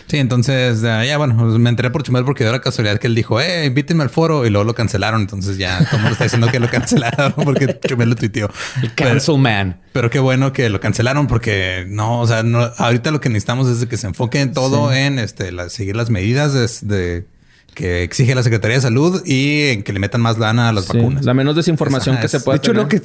[0.06, 3.16] Sí, entonces ya bueno, pues, me enteré por Chumel porque dio la casualidad que él
[3.16, 5.22] dijo, eh, invíteme al foro y luego lo cancelaron.
[5.22, 8.48] Entonces ya todo el mundo está diciendo que lo cancelaron porque Chumel lo tuiteó.
[8.80, 9.80] El cancel man.
[9.96, 13.66] Pero qué bueno que lo cancelaron porque no, o sea, no, ahorita lo que necesitamos
[13.66, 17.24] es que se enfoque en todo en este, la, seguir las medidas de,
[17.72, 20.86] que exige la Secretaría de Salud y en que le metan más lana a las
[20.88, 21.24] vacunas.
[21.24, 22.58] La menos desinformación que se pueda.
[22.58, 23.00] De hecho, lo que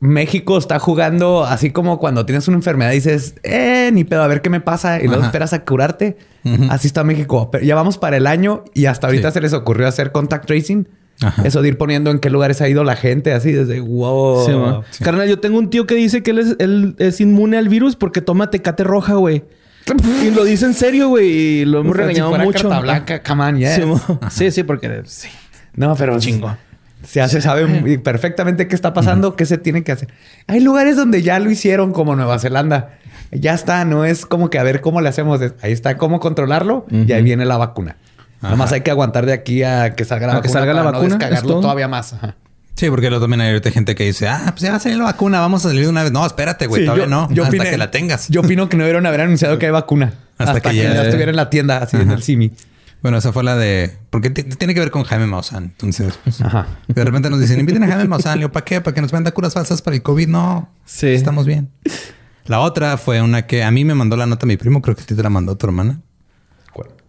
[0.00, 4.26] México está jugando así como cuando tienes una enfermedad y dices, eh, ni pedo, a
[4.26, 6.16] ver qué me pasa y luego esperas a curarte.
[6.70, 7.52] Así está México.
[7.62, 10.88] ya vamos para el año y hasta ahorita se les ocurrió hacer contact tracing.
[11.44, 14.82] Eso de ir poniendo en qué lugares ha ido la gente, así desde wow.
[15.02, 17.96] Carnal, yo tengo un tío que dice que él es, él es inmune al virus
[17.96, 19.44] porque toma tecate roja, güey.
[20.22, 21.28] Y lo dice en serio, güey.
[21.28, 22.68] Y lo hemos regañado mucho.
[22.68, 25.28] Carta blanca, come on, sí, sí, porque sí.
[25.74, 26.56] No, pero chingo.
[27.04, 30.08] Se hace, sabe perfectamente qué está pasando, qué se tiene que hacer.
[30.48, 32.98] Hay lugares donde ya lo hicieron, como Nueva Zelanda.
[33.30, 35.40] Ya está, no es como que a ver cómo le hacemos.
[35.62, 37.96] Ahí está cómo controlarlo y ahí viene la vacuna.
[38.42, 40.46] Nada más hay que aguantar de aquí a que salga la vacuna.
[40.46, 41.18] Que salga la vacuna.
[41.42, 42.14] No todavía más.
[42.74, 45.04] Sí, porque luego también hay gente que dice, ah, pues ya va a salir la
[45.04, 46.12] vacuna, vamos a salir de una vez.
[46.12, 47.28] No, espérate, güey, todavía no.
[47.30, 48.28] Yo hasta que la tengas.
[48.28, 50.12] Yo opino que no debieron haber anunciado que hay vacuna.
[50.36, 52.52] Hasta, que, ya estuviera en la tienda, así en el Simi.
[53.00, 53.96] Bueno, esa fue la de...
[54.10, 55.64] Porque tiene que ver con Jaime Maussan.
[55.64, 58.40] Entonces, pues, de repente nos dicen, inviten a Jaime Maussan.
[58.40, 58.80] Yo, ¿para qué?
[58.80, 60.28] ¿Para que nos venda curas falsas para el COVID?
[60.28, 61.08] No, sí.
[61.08, 61.70] estamos bien.
[62.46, 64.82] La otra fue una que a mí me mandó la nota mi primo.
[64.82, 66.00] Creo que a ti te la mandó tu hermana.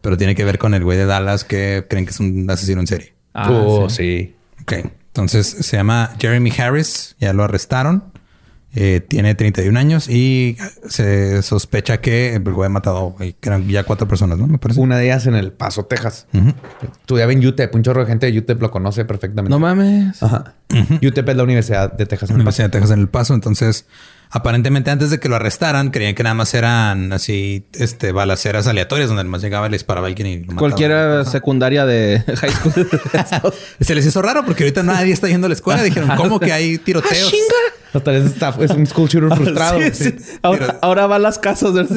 [0.02, 2.82] Pero tiene que ver con el güey de Dallas que creen que es un asesino
[2.82, 3.14] en serie.
[3.34, 4.36] Ah, oh, sí.
[4.62, 4.74] Ok.
[5.08, 7.16] Entonces se llama Jeremy Harris.
[7.20, 8.04] Ya lo arrestaron.
[8.80, 10.56] Eh, tiene 31 años y
[10.88, 14.46] se sospecha que el güey ha matado, que eran ya cuatro personas, ¿no?
[14.46, 14.80] Me parece.
[14.80, 16.28] Una de ellas en El Paso, Texas.
[16.92, 17.74] Estudiaba en UTEP.
[17.74, 19.50] Un chorro de gente de UTEP lo conoce perfectamente.
[19.50, 20.22] No mames.
[20.22, 20.54] Ajá.
[21.02, 22.30] UTEP es la Universidad de Texas.
[22.30, 23.34] En Universidad de Texas en El Paso.
[23.34, 23.88] Entonces
[24.30, 29.08] Aparentemente antes de que lo arrestaran creían que nada más eran así este balaceras aleatorias
[29.08, 33.54] donde más llegaba y le disparaba a alguien y lo Cualquiera secundaria de high school.
[33.80, 35.82] Se les hizo raro porque ahorita nadie está yendo a la escuela.
[35.82, 37.34] Dijeron, ¿cómo que hay tiroteos?
[37.94, 39.80] Ah, tal vez está, es un school shooter frustrado.
[40.82, 41.88] Ahora, va a las casas.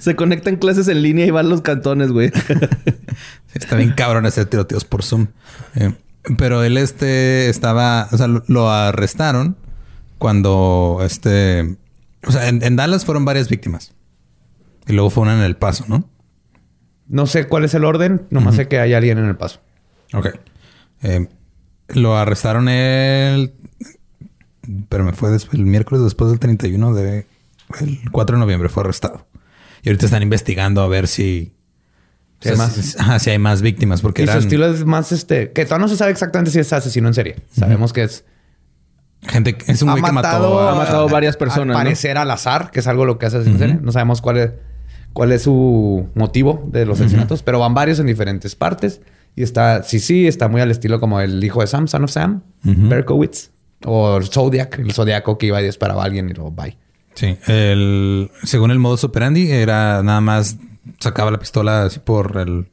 [0.00, 2.32] Se conectan clases en línea y van los cantones, güey.
[3.54, 5.28] está bien cabrón hacer tiroteos por Zoom.
[5.76, 5.92] Eh,
[6.36, 9.56] pero él este estaba, o sea, lo arrestaron
[10.22, 11.78] cuando este.
[12.24, 13.92] O sea, en, Dallas fueron varias víctimas.
[14.86, 16.08] Y luego fue una en El Paso, ¿no?
[17.08, 19.58] No sé cuál es el orden, nomás sé que hay alguien en El Paso.
[20.14, 20.28] Ok.
[21.02, 21.26] Eh,
[21.88, 23.52] lo arrestaron el.
[24.88, 27.26] Pero me fue después, el miércoles después del 31 de.
[27.80, 29.26] El 4 de noviembre fue arrestado.
[29.82, 31.52] Y ahorita están investigando a ver si.
[32.38, 32.96] Si, hay, más.
[33.18, 34.02] si hay más víctimas.
[34.02, 35.50] Porque y su estilo es más este.
[35.50, 37.36] Que todavía no se sabe exactamente si es asesino en serie.
[37.50, 38.24] Sabemos que es
[39.26, 41.76] Gente, es un güey que mató, ha matado varias personas.
[41.76, 43.38] Al parecer al azar, que es algo lo que hace
[43.80, 44.50] No sabemos cuál es,
[45.12, 49.00] cuál es su motivo de los asesinatos, pero van varios en diferentes partes.
[49.36, 52.10] Y está, sí, sí, está muy al estilo como el hijo de Sam, Son of
[52.10, 53.50] Sam, Berkowitz,
[53.84, 56.76] o Zodiac, el Zodiaco que iba y disparaba a alguien y lo bye.
[57.14, 60.56] Sí, el, según el modus operandi era nada más
[60.98, 62.66] sacaba la pistola así por el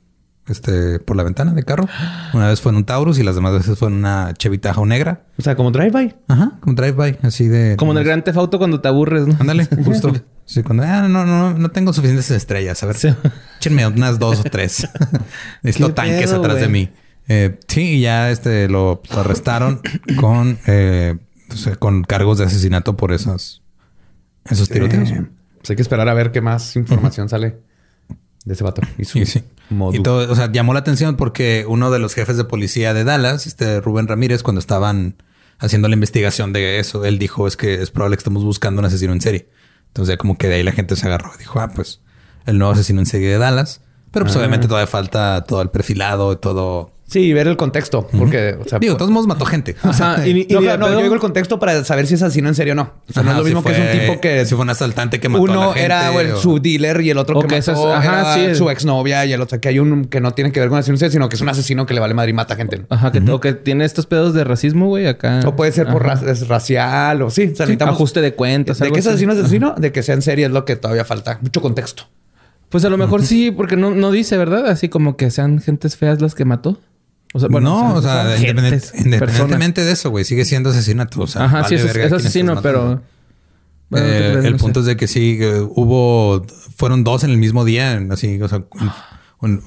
[0.49, 1.87] este, por la ventana de carro.
[2.33, 4.85] Una vez fue en un Taurus y las demás veces fue en una Chevy Tahoe
[4.85, 5.23] negra.
[5.37, 6.15] O sea, como drive-by.
[6.27, 7.75] Ajá, como drive-by, así de...
[7.77, 9.35] Como en el Gran Theft cuando te aburres, ¿no?
[9.39, 10.13] Ándale, justo.
[10.45, 10.83] sí, cuando...
[10.83, 12.81] Ah, no, no, no tengo suficientes estrellas.
[12.83, 13.09] A ver, sí.
[13.57, 14.87] échenme unas dos o tres.
[15.63, 16.89] Necesito tanques atrás de mí.
[17.27, 19.81] Eh, sí, y ya este, lo, arrestaron
[20.19, 21.15] con, eh,
[21.77, 23.61] con cargos de asesinato por esos,
[24.49, 25.09] esos tiroteos.
[25.57, 27.57] Pues hay que esperar a ver qué más información sale
[28.45, 28.81] de ese vato.
[28.97, 29.43] Y sí,
[29.91, 33.03] Y todo, o sea, llamó la atención porque uno de los jefes de policía de
[33.03, 35.15] Dallas, este Rubén Ramírez, cuando estaban
[35.59, 38.85] haciendo la investigación de eso, él dijo es que es probable que estemos buscando un
[38.85, 39.49] asesino en serie.
[39.87, 42.01] Entonces, como que de ahí la gente se agarró y dijo, ah, pues
[42.45, 43.81] el nuevo asesino en serie de Dallas.
[44.11, 44.39] Pero pues ah.
[44.39, 48.07] obviamente todavía falta todo el perfilado, todo Sí, ver el contexto.
[48.07, 49.75] Porque, o sea, digo, todos modos mató gente.
[49.83, 52.73] O sea, y, no, yo digo el contexto para saber si es asesino en serio
[52.73, 52.93] o no.
[53.09, 54.45] O sea, no es lo mismo que es un tipo que.
[54.45, 57.17] Si fue un asaltante que mató uno a la gente, era su dealer y el
[57.17, 60.31] otro que mató ajá, era su exnovia y el otro que hay un que no
[60.31, 62.13] tiene que ver con asesino en serio, sino que es un asesino que le vale
[62.13, 62.85] madre y mata gente.
[62.89, 65.41] Ajá, que, o que tiene estos pedos de racismo, güey, acá.
[65.45, 67.53] O puede ser por racial o sí.
[67.57, 68.77] O ajuste de cuentas.
[68.77, 69.73] ¿De qué es asesino es asesino?
[69.75, 71.39] De que sea en serie es lo que todavía falta.
[71.41, 72.03] Mucho contexto.
[72.69, 74.67] Pues a lo mejor sí, porque no, no dice, ¿verdad?
[74.67, 76.77] Así como que sean gentes feas las que mató.
[77.33, 81.21] O sea, bueno, no, o sea, independientemente de eso, güey, sigue siendo asesinato.
[81.21, 83.01] O sea, Ajá, sí, es, asesino, pero.
[83.91, 88.39] Eh, el punto es de que sí, hubo, fueron dos en el mismo día, así,
[88.41, 88.63] o sea,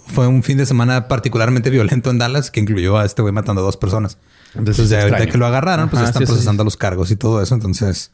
[0.07, 3.63] fue un fin de semana particularmente violento en Dallas que incluyó a este güey matando
[3.63, 4.19] a dos personas.
[4.55, 7.55] Entonces, de ahorita que lo agarraron, pues están procesando los cargos y todo eso.
[7.55, 8.11] Entonces,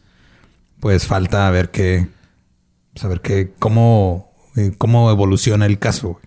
[0.80, 2.08] pues falta ver qué,
[2.94, 6.20] saber qué, cómo, eh, cómo evoluciona el caso.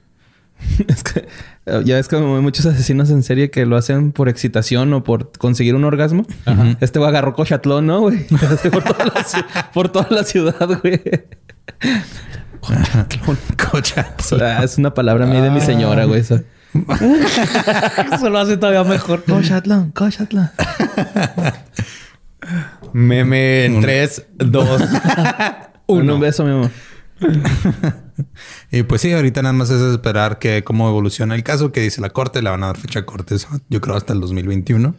[0.87, 1.27] es que
[1.65, 5.75] ya ves hay muchos asesinos en serie que lo hacen por excitación o por conseguir
[5.75, 6.25] un orgasmo.
[6.79, 8.25] Este güey agarró cochatlón, ¿no, güey?
[9.73, 11.01] por, toda la, ciudad, güey.
[13.71, 14.41] Cochatlón.
[14.41, 16.21] Ah, es una palabra mía de mi señora, güey.
[16.21, 16.41] Eso.
[18.29, 19.23] lo hace todavía mejor.
[19.23, 20.49] Cochatlón, cochatlón.
[22.93, 24.81] Meme en 3, 2,
[25.85, 26.13] 1.
[26.15, 26.71] Un beso, mi amor.
[28.71, 32.01] y pues sí, ahorita nada más es esperar que cómo evoluciona el caso, que dice
[32.01, 33.35] la corte, le van a dar fecha corte,
[33.69, 34.95] yo creo hasta el 2021.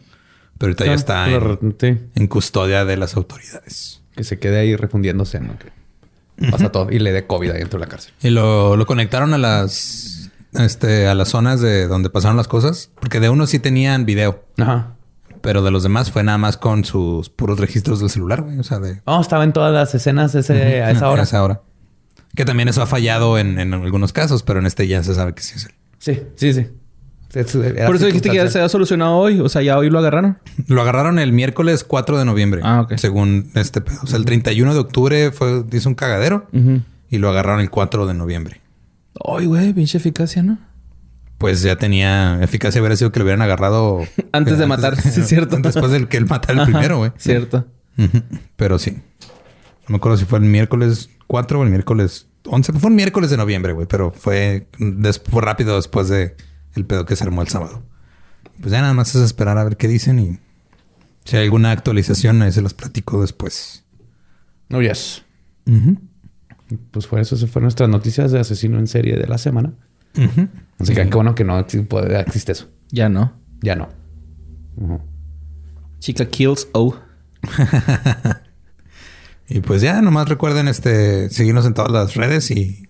[0.57, 4.01] Pero ahorita ya está en, custodia de las autoridades.
[4.15, 5.57] Que se quede ahí refundiéndose, ¿no?
[5.57, 8.13] Que pasa todo y le dé COVID ahí dentro de la cárcel.
[8.21, 12.91] Y lo, lo conectaron a las este, a las zonas de donde pasaron las cosas,
[12.99, 14.43] porque de uno sí tenían video.
[14.57, 14.91] Ajá.
[15.41, 18.59] Pero de los demás fue nada más con sus puros registros del celular, güey.
[18.59, 19.01] O sea, de.
[19.05, 21.21] Oh, estaba en todas las escenas ese, a esa hora.
[21.21, 21.61] A esa hora.
[22.35, 25.43] Que también eso ha fallado en, algunos casos, pero en este ya se sabe que
[25.43, 25.71] sí es él.
[25.99, 26.67] Sí, sí, sí.
[27.33, 29.39] Por eso dijiste que ya se ha solucionado hoy.
[29.39, 30.37] O sea, ya hoy lo agarraron.
[30.67, 32.61] Lo agarraron el miércoles 4 de noviembre.
[32.63, 32.93] Ah, ok.
[32.97, 33.99] Según este pedo.
[34.03, 36.47] O sea, el 31 de octubre fue, hizo un cagadero
[37.09, 38.61] y lo agarraron el 4 de noviembre.
[39.25, 40.59] Ay, güey, pinche eficacia, ¿no?
[41.39, 42.81] Pues ya tenía eficacia.
[42.81, 44.99] Hubiera sido que lo hubieran agarrado antes de matar.
[45.01, 45.57] sí, es cierto.
[45.61, 47.11] Después del que él matara el primero, güey.
[47.17, 47.65] Cierto.
[48.55, 48.91] Pero sí.
[48.91, 52.73] No me acuerdo si fue el miércoles 4 o el miércoles 11.
[52.73, 54.67] Fue un miércoles de noviembre, güey, pero fue,
[55.31, 56.35] rápido después de
[56.75, 57.81] el pedo que se armó el sábado.
[58.61, 60.37] Pues ya nada más es esperar a ver qué dicen y
[61.25, 63.83] si hay alguna actualización, ahí se los platico después.
[64.71, 65.23] Oh, yes.
[66.91, 69.73] Pues fue eso, se fueron nuestras noticias de asesino en serie de la semana.
[70.77, 72.69] Así que qué bueno que no existe eso.
[72.91, 73.33] Ya no.
[73.59, 73.89] Ya no.
[75.97, 76.95] Chica kills O.
[79.47, 82.87] Y pues ya, nomás recuerden este seguirnos en todas las redes y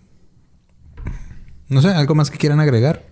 [1.70, 3.04] no sé, algo más que quieran agregar.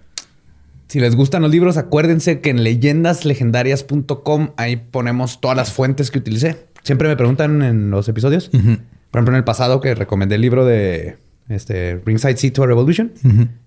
[0.88, 6.20] Si les gustan los libros, acuérdense que en leyendaslegendarias.com ahí ponemos todas las fuentes que
[6.20, 6.68] utilicé.
[6.84, 8.50] Siempre me preguntan en los episodios.
[8.50, 11.18] Por ejemplo, en el pasado que recomendé el libro de
[11.48, 13.14] este, Ringside Sea to a Revolution.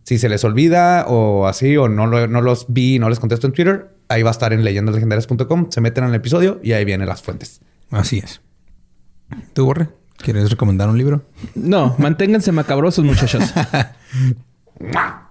[0.03, 3.47] Si se les olvida o así, o no, no los vi y no les contesto
[3.47, 5.71] en Twitter, ahí va a estar en leyendaslegendarias.com.
[5.71, 7.63] Se meten en el episodio y ahí vienen las fuentes.
[7.91, 8.43] Así es.
[9.53, 9.89] ¿Tú, Borre?
[10.17, 11.25] ¿Quieres recomendar un libro?
[11.55, 13.53] No, manténganse macabrosos, muchachos.